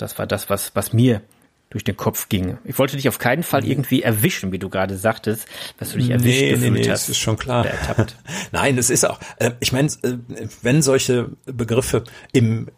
Das 0.00 0.18
war 0.18 0.26
das, 0.26 0.50
was, 0.50 0.74
was 0.74 0.92
mir 0.92 1.22
durch 1.70 1.84
den 1.84 1.96
Kopf 1.96 2.28
ging. 2.28 2.58
Ich 2.64 2.78
wollte 2.78 2.96
dich 2.96 3.08
auf 3.08 3.18
keinen 3.18 3.44
Fall 3.44 3.64
irgendwie 3.64 4.02
erwischen, 4.02 4.50
wie 4.50 4.58
du 4.58 4.68
gerade 4.68 4.96
sagtest, 4.96 5.46
dass 5.78 5.92
du 5.92 5.98
dich 5.98 6.10
erwischt 6.10 6.40
nee, 6.40 6.50
gefühlt 6.50 6.72
nee, 6.72 6.80
nee, 6.80 6.90
hast. 6.90 7.04
Das 7.04 7.08
ist 7.10 7.18
schon 7.18 7.36
klar. 7.36 7.64
Nein, 8.52 8.76
das 8.76 8.90
ist 8.90 9.08
auch. 9.08 9.20
Äh, 9.36 9.52
ich 9.60 9.72
meine, 9.72 9.88
äh, 10.02 10.16
wenn 10.62 10.82
solche 10.82 11.30
Begriffe 11.46 12.02
im 12.32 12.68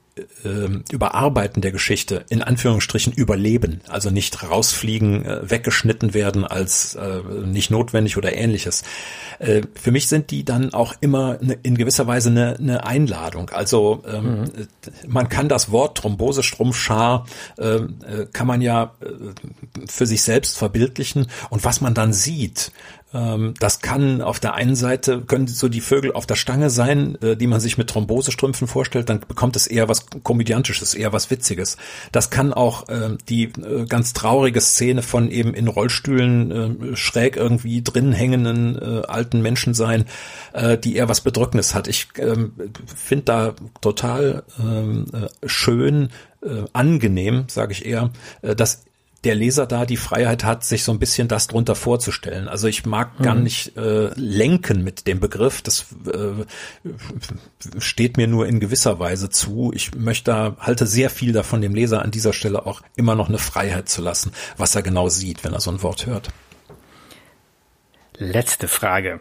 Überarbeiten 0.91 1.63
der 1.63 1.73
Geschichte 1.73 2.27
in 2.29 2.43
Anführungsstrichen 2.43 3.15
überleben, 3.15 3.81
also 3.89 4.11
nicht 4.11 4.43
rausfliegen, 4.43 5.25
äh, 5.25 5.51
weggeschnitten 5.51 6.13
werden 6.13 6.45
als 6.45 6.95
äh, 6.97 7.23
nicht 7.47 7.71
notwendig 7.71 8.19
oder 8.19 8.35
ähnliches. 8.35 8.83
Äh, 9.39 9.63
für 9.75 9.91
mich 9.91 10.09
sind 10.09 10.31
die 10.31 10.45
dann 10.45 10.75
auch 10.75 10.95
immer 11.01 11.39
ne, 11.41 11.57
in 11.63 11.79
gewisser 11.79 12.07
Weise 12.07 12.29
eine, 12.29 12.59
eine 12.59 12.85
Einladung. 12.85 13.49
Also 13.51 14.03
ähm, 14.07 14.43
mhm. 14.43 14.49
man 15.09 15.31
kann 15.31 15.49
das 15.49 15.71
Wort 15.71 15.97
Thrombosestrumpfschar 15.99 17.27
äh, 17.57 17.77
äh, 17.77 18.27
kann 18.33 18.47
man 18.47 18.61
ja 18.61 18.93
für 19.87 20.05
sich 20.05 20.23
selbst 20.23 20.59
verbildlichen 20.59 21.29
und 21.49 21.65
was 21.65 21.81
man 21.81 21.95
dann 21.95 22.13
sieht, 22.13 22.71
ähm, 22.71 23.02
das 23.13 23.81
kann 23.81 24.23
auf 24.23 24.41
der 24.41 24.55
einen 24.55 24.75
Seite, 24.75 25.21
können 25.21 25.47
so 25.47 25.69
die 25.69 25.83
Vögel 25.83 26.13
auf 26.13 26.27
der 26.27 26.35
Stange 26.35 26.71
sein, 26.71 27.19
äh, 27.21 27.37
die 27.37 27.47
man 27.47 27.61
sich 27.61 27.77
mit 27.77 27.91
Thrombosestrümpfen 27.91 28.67
vorstellt, 28.67 29.11
dann 29.11 29.21
bekommt 29.21 29.55
es 29.57 29.67
eher 29.67 29.89
was 29.89 30.07
Komödiantisches, 30.23 30.95
eher 30.95 31.13
was 31.13 31.31
Witziges. 31.31 31.77
Das 32.11 32.31
kann 32.31 32.55
auch 32.55 32.89
äh, 32.89 33.17
die 33.29 33.45
äh, 33.45 33.85
ganz 33.87 34.15
traurige 34.15 34.61
Szene 34.61 35.03
von 35.03 35.31
eben 35.31 35.53
in 35.53 35.69
Rollstühlen 35.69 36.97
schräg 36.97 37.37
irgendwie 37.37 37.83
drin 37.83 38.13
hängenden 38.13 38.79
alten 38.79 39.43
Menschen 39.43 39.75
sein, 39.75 40.05
die 40.85 40.97
eher 40.97 41.09
was 41.09 41.21
Bedrückendes 41.21 41.75
hat. 41.75 41.89
Ich 41.89 42.09
ähm, 42.19 42.53
finde 42.95 43.25
da 43.25 43.55
total 43.81 44.43
ähm, 44.59 45.07
schön, 45.45 46.09
angenehm, 46.73 47.45
sage 47.49 47.73
ich 47.73 47.87
eher, 47.87 48.11
dass 48.43 48.85
der 49.25 49.37
Leser 49.37 49.67
da 49.67 49.87
die 49.87 49.97
Freiheit 49.97 50.43
hat, 50.43 50.65
sich 50.65 50.83
so 50.83 50.91
ein 50.91 50.99
bisschen 50.99 51.29
das 51.29 51.47
drunter 51.47 51.77
vorzustellen. 51.77 52.49
Also 52.49 52.67
ich 52.67 52.85
mag 52.87 53.19
mhm. 53.19 53.25
gar 53.25 53.35
nicht 53.37 53.77
äh, 53.77 54.11
lenken 54.17 54.83
mit 54.83 55.07
dem 55.07 55.21
Begriff. 55.21 55.63
Das 55.63 55.87
äh, 56.13 56.45
steht 57.79 58.17
mir 58.17 58.27
nur 58.27 58.47
in 58.49 58.59
gewisser 58.59 58.99
Weise 58.99 59.31
zu. 59.31 59.73
Ich 59.75 59.95
möchte, 59.95 60.57
halte 60.59 60.87
sehr 60.87 61.09
viel 61.09 61.33
davon, 61.33 61.61
dem 61.61 61.75
Leser 61.75 62.03
an 62.03 62.11
dieser 62.11 62.33
Stelle 62.33 62.67
auch 62.67 62.83
immer 62.97 63.15
noch 63.15 63.29
eine 63.29 63.39
Freiheit 63.39 63.89
zu 63.89 64.03
lassen, 64.03 64.33
was 64.57 64.75
er 64.75 64.83
genau 64.83 65.09
sieht, 65.09 65.45
wenn 65.45 65.53
er 65.53 65.61
so 65.61 65.71
ein 65.71 65.83
Wort 65.83 66.07
hört. 66.07 66.31
Letzte 68.17 68.67
Frage. 68.67 69.21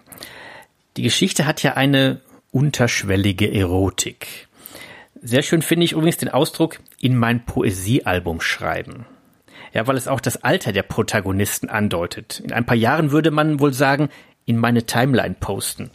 Die 0.97 1.03
Geschichte 1.03 1.45
hat 1.45 1.63
ja 1.63 1.73
eine 1.75 2.21
unterschwellige 2.51 3.53
Erotik. 3.53 4.47
Sehr 5.21 5.43
schön 5.43 5.61
finde 5.61 5.85
ich 5.85 5.93
übrigens 5.93 6.17
den 6.17 6.29
Ausdruck 6.29 6.79
in 6.99 7.15
mein 7.15 7.45
Poesiealbum 7.45 8.41
schreiben. 8.41 9.05
Ja, 9.73 9.87
weil 9.87 9.97
es 9.97 10.07
auch 10.07 10.19
das 10.19 10.43
Alter 10.43 10.71
der 10.71 10.83
Protagonisten 10.83 11.69
andeutet. 11.69 12.41
In 12.41 12.51
ein 12.51 12.65
paar 12.65 12.75
Jahren 12.75 13.11
würde 13.11 13.31
man 13.31 13.59
wohl 13.59 13.73
sagen, 13.73 14.09
in 14.45 14.57
meine 14.57 14.85
Timeline 14.85 15.35
posten. 15.39 15.91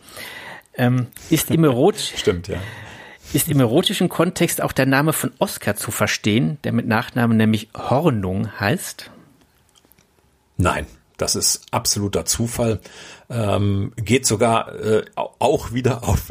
Ähm, 0.75 1.09
ist 1.31 1.51
im 1.51 1.65
Stimmt, 1.95 2.49
ja. 2.49 2.59
Ist 3.33 3.49
im 3.49 3.61
erotischen 3.61 4.09
Kontext 4.09 4.63
auch 4.63 4.73
der 4.73 4.87
Name 4.87 5.13
von 5.13 5.33
Oscar 5.39 5.75
zu 5.75 5.91
verstehen, 5.91 6.59
der 6.65 6.73
mit 6.73 6.87
Nachnamen 6.87 7.37
nämlich 7.37 7.69
Hornung 7.77 8.61
heißt? 8.61 9.11
Nein, 10.57 10.87
das 11.17 11.35
ist 11.35 11.63
absoluter 11.71 12.25
Zufall. 12.25 12.81
Ähm, 13.29 13.93
geht 13.97 14.27
sogar 14.27 14.75
äh, 14.75 15.05
auch 15.17 15.73
wieder 15.73 16.05
auf 16.05 16.31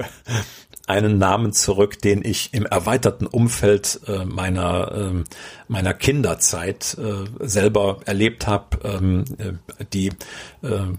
einen 0.88 1.18
Namen 1.18 1.52
zurück, 1.54 2.02
den 2.02 2.24
ich 2.24 2.54
im 2.54 2.66
erweiterten 2.66 3.28
Umfeld 3.28 4.02
äh, 4.08 4.26
meiner 4.26 4.92
äh, 4.92 5.24
meiner 5.68 5.94
Kinderzeit 5.94 6.98
äh, 7.00 7.46
selber 7.46 8.00
erlebt 8.06 8.48
habe. 8.48 8.78
Ähm, 8.84 9.26
äh, 9.38 9.86
die 9.94 10.10
äh, 10.62 10.94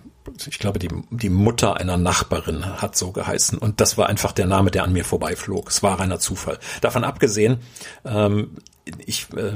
ich 0.49 0.59
glaube, 0.59 0.81
die, 0.81 0.89
die 1.11 1.29
Mutter 1.29 1.77
einer 1.77 1.97
Nachbarin 1.97 2.83
hat 2.83 2.97
so 2.97 3.13
geheißen. 3.13 3.59
Und 3.59 3.81
das 3.81 3.97
war 3.97 4.09
einfach 4.09 4.33
der 4.33 4.47
Name, 4.47 4.73
der 4.73 4.83
an 4.83 4.93
mir 4.93 5.05
vorbeiflog. 5.05 5.71
Es 5.71 5.85
war 5.85 6.01
reiner 6.01 6.19
Zufall. 6.19 6.59
Davon 6.81 7.05
abgesehen, 7.05 7.59
ähm, 8.05 8.57
ich 9.07 9.29
äh, 9.37 9.53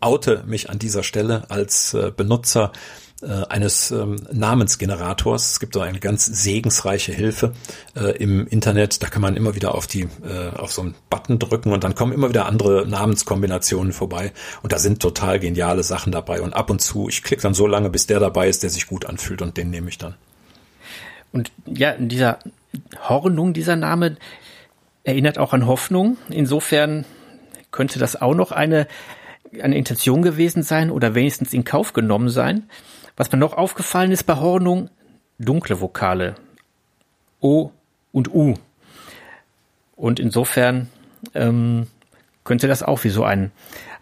oute 0.00 0.42
mich 0.44 0.70
an 0.70 0.80
dieser 0.80 1.04
Stelle 1.04 1.48
als 1.50 1.96
Benutzer 2.16 2.72
äh, 3.22 3.44
eines 3.48 3.90
ähm, 3.90 4.16
Namensgenerators. 4.32 5.52
Es 5.52 5.60
gibt 5.60 5.74
so 5.74 5.80
eine 5.80 5.98
ganz 5.98 6.26
segensreiche 6.26 7.12
Hilfe 7.12 7.52
äh, 7.96 8.16
im 8.16 8.46
Internet. 8.46 9.02
Da 9.02 9.08
kann 9.08 9.22
man 9.22 9.36
immer 9.36 9.54
wieder 9.54 9.74
auf 9.74 9.86
die 9.86 10.02
äh, 10.02 10.56
auf 10.56 10.72
so 10.72 10.82
einen 10.82 10.94
Button 11.10 11.38
drücken 11.38 11.72
und 11.72 11.84
dann 11.84 11.94
kommen 11.94 12.12
immer 12.12 12.28
wieder 12.28 12.46
andere 12.46 12.86
Namenskombinationen 12.86 13.92
vorbei. 13.92 14.32
Und 14.62 14.72
da 14.72 14.78
sind 14.78 15.00
total 15.02 15.40
geniale 15.40 15.82
Sachen 15.82 16.12
dabei. 16.12 16.40
Und 16.40 16.54
ab 16.54 16.70
und 16.70 16.80
zu, 16.80 17.08
ich 17.08 17.22
klicke 17.22 17.42
dann 17.42 17.54
so 17.54 17.66
lange, 17.66 17.90
bis 17.90 18.06
der 18.06 18.20
dabei 18.20 18.48
ist, 18.48 18.62
der 18.62 18.70
sich 18.70 18.86
gut 18.86 19.06
anfühlt 19.06 19.42
und 19.42 19.56
den 19.56 19.70
nehme 19.70 19.88
ich 19.88 19.98
dann. 19.98 20.14
Und 21.32 21.50
ja, 21.66 21.94
dieser 21.98 22.38
Hornung, 23.08 23.52
dieser 23.52 23.76
Name 23.76 24.16
erinnert 25.04 25.38
auch 25.38 25.52
an 25.52 25.66
Hoffnung. 25.66 26.18
Insofern 26.28 27.04
könnte 27.70 27.98
das 27.98 28.20
auch 28.20 28.34
noch 28.34 28.52
eine 28.52 28.86
eine 29.62 29.76
Intention 29.76 30.22
gewesen 30.22 30.62
sein 30.62 30.90
oder 30.90 31.14
wenigstens 31.14 31.52
in 31.52 31.64
Kauf 31.64 31.92
genommen 31.92 32.28
sein. 32.28 32.68
Was 33.16 33.32
mir 33.32 33.38
noch 33.38 33.54
aufgefallen 33.54 34.12
ist 34.12 34.24
bei 34.24 34.36
Hornung, 34.36 34.90
dunkle 35.38 35.80
Vokale. 35.80 36.34
O 37.40 37.70
und 38.12 38.32
U. 38.32 38.54
Und 39.96 40.20
insofern 40.20 40.88
ähm, 41.34 41.86
könnte 42.44 42.68
das 42.68 42.82
auch 42.82 43.02
wie 43.04 43.08
so 43.08 43.24
ein, 43.24 43.50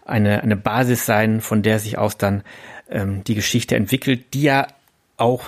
eine, 0.05 0.41
eine 0.43 0.55
Basis 0.55 1.05
sein, 1.05 1.41
von 1.41 1.63
der 1.63 1.79
sich 1.79 1.97
aus 1.97 2.17
dann 2.17 2.43
ähm, 2.89 3.23
die 3.23 3.35
Geschichte 3.35 3.75
entwickelt, 3.75 4.33
die 4.33 4.43
ja 4.43 4.67
auch 5.17 5.43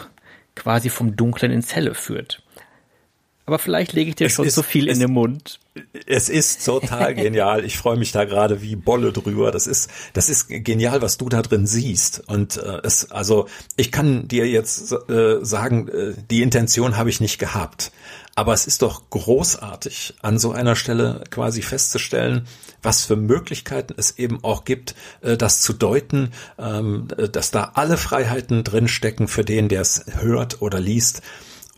quasi 0.55 0.89
vom 0.89 1.15
Dunklen 1.15 1.51
ins 1.51 1.75
Helle 1.75 1.93
führt. 1.93 2.41
Aber 3.49 3.57
vielleicht 3.57 3.93
lege 3.93 4.11
ich 4.11 4.15
dir 4.15 4.27
es 4.27 4.33
schon 4.33 4.45
ist, 4.45 4.53
so 4.53 4.61
viel 4.61 4.87
in 4.87 4.99
den 4.99 5.09
Mund. 5.09 5.59
Es 6.05 6.29
ist 6.29 6.63
total 6.63 7.15
genial. 7.15 7.65
Ich 7.65 7.79
freue 7.79 7.97
mich 7.97 8.11
da 8.11 8.23
gerade 8.25 8.61
wie 8.61 8.75
Bolle 8.75 9.11
drüber. 9.11 9.49
Das 9.49 9.65
ist, 9.65 9.89
das 10.13 10.29
ist 10.29 10.49
genial, 10.49 11.01
was 11.01 11.17
du 11.17 11.29
da 11.29 11.41
drin 11.41 11.65
siehst. 11.65 12.21
Und 12.27 12.57
äh, 12.57 12.81
es, 12.83 13.09
also 13.09 13.47
ich 13.75 13.91
kann 13.91 14.27
dir 14.27 14.47
jetzt 14.47 14.91
äh, 15.09 15.43
sagen, 15.43 15.87
äh, 15.87 16.13
die 16.29 16.43
Intention 16.43 16.95
habe 16.95 17.09
ich 17.09 17.21
nicht 17.21 17.39
gehabt. 17.39 17.91
Aber 18.35 18.53
es 18.53 18.67
ist 18.67 18.83
doch 18.83 19.09
großartig, 19.09 20.13
an 20.21 20.37
so 20.37 20.51
einer 20.51 20.75
Stelle 20.75 21.23
quasi 21.31 21.63
festzustellen, 21.63 22.45
was 22.83 23.03
für 23.03 23.15
Möglichkeiten 23.15 23.95
es 23.97 24.19
eben 24.19 24.43
auch 24.43 24.63
gibt, 24.63 24.93
äh, 25.21 25.37
das 25.37 25.61
zu 25.61 25.73
deuten, 25.73 26.33
ähm, 26.59 27.07
dass 27.31 27.49
da 27.49 27.71
alle 27.73 27.97
Freiheiten 27.97 28.63
drinstecken 28.63 29.27
für 29.27 29.43
den, 29.43 29.69
der 29.69 29.81
es 29.81 30.05
hört 30.19 30.61
oder 30.61 30.79
liest 30.79 31.23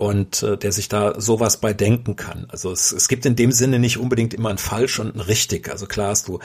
und 0.01 0.41
äh, 0.41 0.57
der 0.57 0.71
sich 0.71 0.89
da 0.89 1.21
sowas 1.21 1.57
bei 1.57 1.73
denken 1.73 2.15
kann. 2.15 2.47
Also 2.49 2.71
es, 2.71 2.91
es 2.91 3.07
gibt 3.07 3.23
in 3.27 3.35
dem 3.35 3.51
Sinne 3.51 3.77
nicht 3.77 3.99
unbedingt 3.99 4.33
immer 4.33 4.49
ein 4.49 4.57
falsch 4.57 4.99
und 4.99 5.15
ein 5.15 5.19
richtig. 5.19 5.69
Also 5.69 5.85
klar 5.85 6.09
hast 6.09 6.27
du 6.27 6.39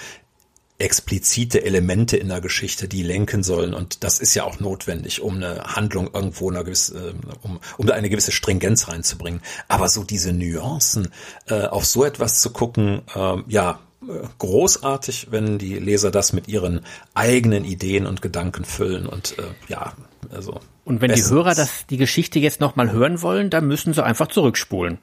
explizite 0.76 1.64
Elemente 1.64 2.18
in 2.18 2.28
der 2.28 2.42
Geschichte, 2.42 2.86
die 2.86 3.02
lenken 3.02 3.42
sollen. 3.42 3.72
Und 3.72 4.04
das 4.04 4.18
ist 4.18 4.34
ja 4.34 4.44
auch 4.44 4.60
notwendig, 4.60 5.22
um 5.22 5.36
eine 5.36 5.74
Handlung 5.74 6.10
irgendwo 6.12 6.50
eine 6.50 6.64
gewisse, 6.64 6.98
äh, 6.98 7.14
um, 7.40 7.58
um 7.78 7.86
da 7.86 7.94
eine 7.94 8.10
gewisse 8.10 8.30
Stringenz 8.30 8.88
reinzubringen. 8.88 9.40
Aber 9.68 9.88
so 9.88 10.04
diese 10.04 10.34
Nuancen, 10.34 11.08
äh, 11.48 11.62
auf 11.62 11.86
so 11.86 12.04
etwas 12.04 12.42
zu 12.42 12.50
gucken, 12.50 13.00
äh, 13.14 13.36
ja, 13.48 13.80
großartig, 14.38 15.28
wenn 15.30 15.58
die 15.58 15.78
Leser 15.78 16.10
das 16.10 16.34
mit 16.34 16.46
ihren 16.46 16.82
eigenen 17.14 17.64
Ideen 17.64 18.06
und 18.06 18.20
Gedanken 18.20 18.66
füllen 18.66 19.06
und 19.06 19.38
äh, 19.38 19.44
ja, 19.68 19.94
also 20.32 20.60
und 20.84 21.00
wenn 21.00 21.08
Bestens. 21.08 21.28
die 21.28 21.34
Hörer 21.34 21.54
das, 21.54 21.86
die 21.86 21.96
Geschichte 21.96 22.38
jetzt 22.38 22.60
nochmal 22.60 22.90
hören 22.90 23.22
wollen, 23.22 23.50
dann 23.50 23.66
müssen 23.66 23.92
sie 23.92 24.04
einfach 24.04 24.28
zurückspulen. 24.28 24.98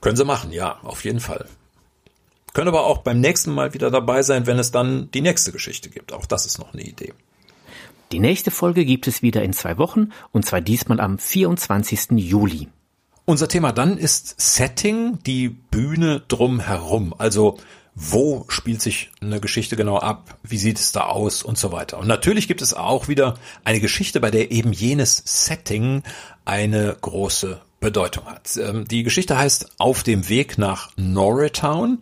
Können 0.00 0.16
sie 0.16 0.24
machen, 0.24 0.52
ja, 0.52 0.78
auf 0.82 1.04
jeden 1.04 1.20
Fall. 1.20 1.46
Können 2.54 2.68
aber 2.68 2.86
auch 2.86 2.98
beim 2.98 3.20
nächsten 3.20 3.52
Mal 3.52 3.74
wieder 3.74 3.90
dabei 3.90 4.22
sein, 4.22 4.46
wenn 4.46 4.58
es 4.58 4.70
dann 4.70 5.10
die 5.12 5.20
nächste 5.20 5.52
Geschichte 5.52 5.90
gibt. 5.90 6.12
Auch 6.12 6.26
das 6.26 6.46
ist 6.46 6.58
noch 6.58 6.72
eine 6.72 6.82
Idee. 6.82 7.12
Die 8.10 8.20
nächste 8.20 8.50
Folge 8.50 8.84
gibt 8.84 9.06
es 9.06 9.22
wieder 9.22 9.42
in 9.42 9.52
zwei 9.52 9.76
Wochen 9.76 10.10
und 10.32 10.46
zwar 10.46 10.60
diesmal 10.60 10.98
am 11.00 11.18
24. 11.18 12.12
Juli. 12.12 12.68
Unser 13.26 13.48
Thema 13.48 13.72
dann 13.72 13.98
ist 13.98 14.40
Setting, 14.40 15.18
die 15.26 15.50
Bühne 15.50 16.22
drumherum. 16.28 17.14
Also 17.18 17.58
wo 18.00 18.44
spielt 18.48 18.80
sich 18.80 19.10
eine 19.20 19.40
Geschichte 19.40 19.74
genau 19.74 19.98
ab, 19.98 20.38
wie 20.44 20.56
sieht 20.56 20.78
es 20.78 20.92
da 20.92 21.06
aus 21.06 21.42
und 21.42 21.58
so 21.58 21.72
weiter. 21.72 21.98
Und 21.98 22.06
natürlich 22.06 22.46
gibt 22.46 22.62
es 22.62 22.72
auch 22.72 23.08
wieder 23.08 23.34
eine 23.64 23.80
Geschichte, 23.80 24.20
bei 24.20 24.30
der 24.30 24.52
eben 24.52 24.72
jenes 24.72 25.20
Setting 25.26 26.04
eine 26.44 26.96
große 27.00 27.60
Bedeutung 27.80 28.26
hat. 28.26 28.56
Ähm, 28.56 28.86
die 28.86 29.02
Geschichte 29.02 29.36
heißt 29.36 29.72
Auf 29.78 30.04
dem 30.04 30.28
Weg 30.28 30.58
nach 30.58 30.90
Norristown 30.96 31.98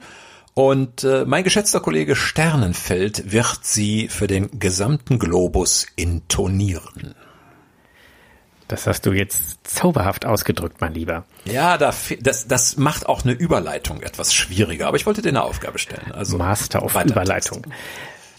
und 0.53 1.03
äh, 1.05 1.25
mein 1.27 1.45
geschätzter 1.45 1.81
Kollege 1.81 2.15
Sternenfeld 2.15 3.33
wird 3.33 3.61
sie 3.63 4.09
für 4.09 4.27
den 4.27 4.59
gesamten 4.59 5.19
Globus 5.19 5.87
intonieren. 5.97 7.15
Das 8.69 8.87
hast 8.87 9.07
du 9.07 9.13
jetzt 9.13 9.59
zauberhaft 9.67 10.27
ausgedrückt, 10.27 10.81
mein 10.81 10.93
Lieber. 10.93 11.25
Ja, 11.45 11.79
das, 11.79 12.15
das 12.21 12.77
macht 12.77 13.07
auch 13.07 13.23
eine 13.23 13.33
Überleitung 13.33 14.03
etwas 14.03 14.35
schwieriger, 14.35 14.89
aber 14.89 14.97
ich 14.97 15.07
wollte 15.07 15.23
dir 15.23 15.29
eine 15.29 15.43
Aufgabe 15.43 15.79
stellen. 15.79 16.11
Also 16.13 16.37
Master 16.37 16.83
auf 16.83 16.95
Überleitung. 17.05 17.67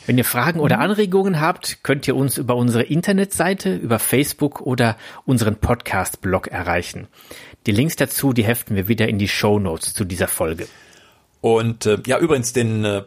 Wenn 0.05 0.17
ihr 0.17 0.25
Fragen 0.25 0.59
oder 0.59 0.79
Anregungen 0.79 1.41
habt, 1.41 1.83
könnt 1.83 2.07
ihr 2.07 2.15
uns 2.15 2.37
über 2.37 2.55
unsere 2.55 2.83
Internetseite, 2.83 3.75
über 3.75 3.99
Facebook 3.99 4.61
oder 4.61 4.97
unseren 5.25 5.57
Podcast-Blog 5.57 6.47
erreichen. 6.47 7.07
Die 7.65 7.71
Links 7.71 7.97
dazu, 7.97 8.31
die 8.31 8.45
heften 8.45 8.75
wir 8.75 8.87
wieder 8.87 9.09
in 9.09 9.19
die 9.19 9.27
Show 9.27 9.59
Notes 9.59 9.93
zu 9.93 10.05
dieser 10.05 10.29
Folge. 10.29 10.67
Und 11.41 11.85
äh, 11.85 11.99
ja, 12.05 12.17
übrigens 12.17 12.53
den 12.53 12.83
äh, 12.83 13.03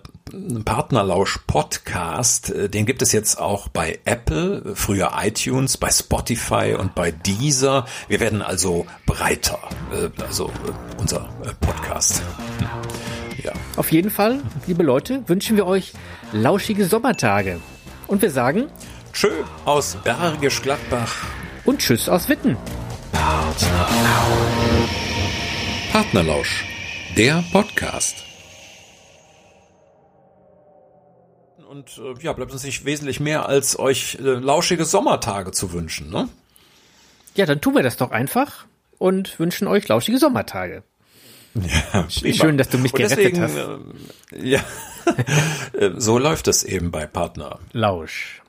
Partnerlausch 0.64 1.40
Podcast, 1.46 2.50
äh, 2.50 2.68
den 2.68 2.86
gibt 2.86 3.02
es 3.02 3.12
jetzt 3.12 3.40
auch 3.40 3.68
bei 3.68 3.98
Apple, 4.04 4.74
früher 4.74 5.12
iTunes, 5.20 5.76
bei 5.76 5.90
Spotify 5.90 6.76
und 6.78 6.94
bei 6.94 7.10
Deezer. 7.10 7.86
Wir 8.08 8.20
werden 8.20 8.40
also 8.42 8.86
breiter, 9.06 9.58
äh, 9.92 10.22
also 10.22 10.46
äh, 10.46 11.00
unser 11.00 11.28
äh, 11.44 11.52
Podcast. 11.60 12.22
Ja. 13.42 13.52
Auf 13.76 13.90
jeden 13.90 14.10
Fall, 14.10 14.40
liebe 14.66 14.82
Leute, 14.82 15.24
wünschen 15.26 15.56
wir 15.56 15.66
euch 15.66 15.92
lauschige 16.32 16.84
Sommertage. 16.84 17.58
Und 18.06 18.22
wir 18.22 18.30
sagen 18.30 18.66
Tschö 19.12 19.30
aus 19.64 19.96
Bergisch 20.04 20.62
Gladbach. 20.62 21.26
Und 21.64 21.80
Tschüss 21.80 22.08
aus 22.08 22.28
Witten. 22.28 22.56
Partnerlausch. 23.12 23.90
Partnerlausch 25.92 26.64
der 27.16 27.42
Podcast. 27.52 28.29
Und 31.80 31.98
äh, 31.98 32.22
ja, 32.22 32.34
bleibt 32.34 32.52
uns 32.52 32.62
nicht 32.62 32.84
wesentlich 32.84 33.20
mehr, 33.20 33.48
als 33.48 33.78
euch 33.78 34.18
äh, 34.20 34.22
lauschige 34.22 34.84
Sommertage 34.84 35.50
zu 35.50 35.72
wünschen, 35.72 36.10
ne? 36.10 36.28
Ja, 37.34 37.46
dann 37.46 37.62
tun 37.62 37.74
wir 37.74 37.82
das 37.82 37.96
doch 37.96 38.10
einfach 38.10 38.66
und 38.98 39.38
wünschen 39.38 39.66
euch 39.66 39.88
lauschige 39.88 40.18
Sommertage. 40.18 40.82
Ja, 41.54 42.08
Schön, 42.08 42.58
dass 42.58 42.68
du 42.68 42.78
mich 42.78 42.92
gerettet 42.92 43.18
deswegen, 43.18 43.42
hast. 43.42 43.56
Äh, 44.32 44.46
ja, 44.46 44.60
so 45.96 46.18
läuft 46.18 46.48
es 46.48 46.62
eben 46.64 46.90
bei 46.90 47.06
Partner. 47.06 47.58
Lausch. 47.72 48.39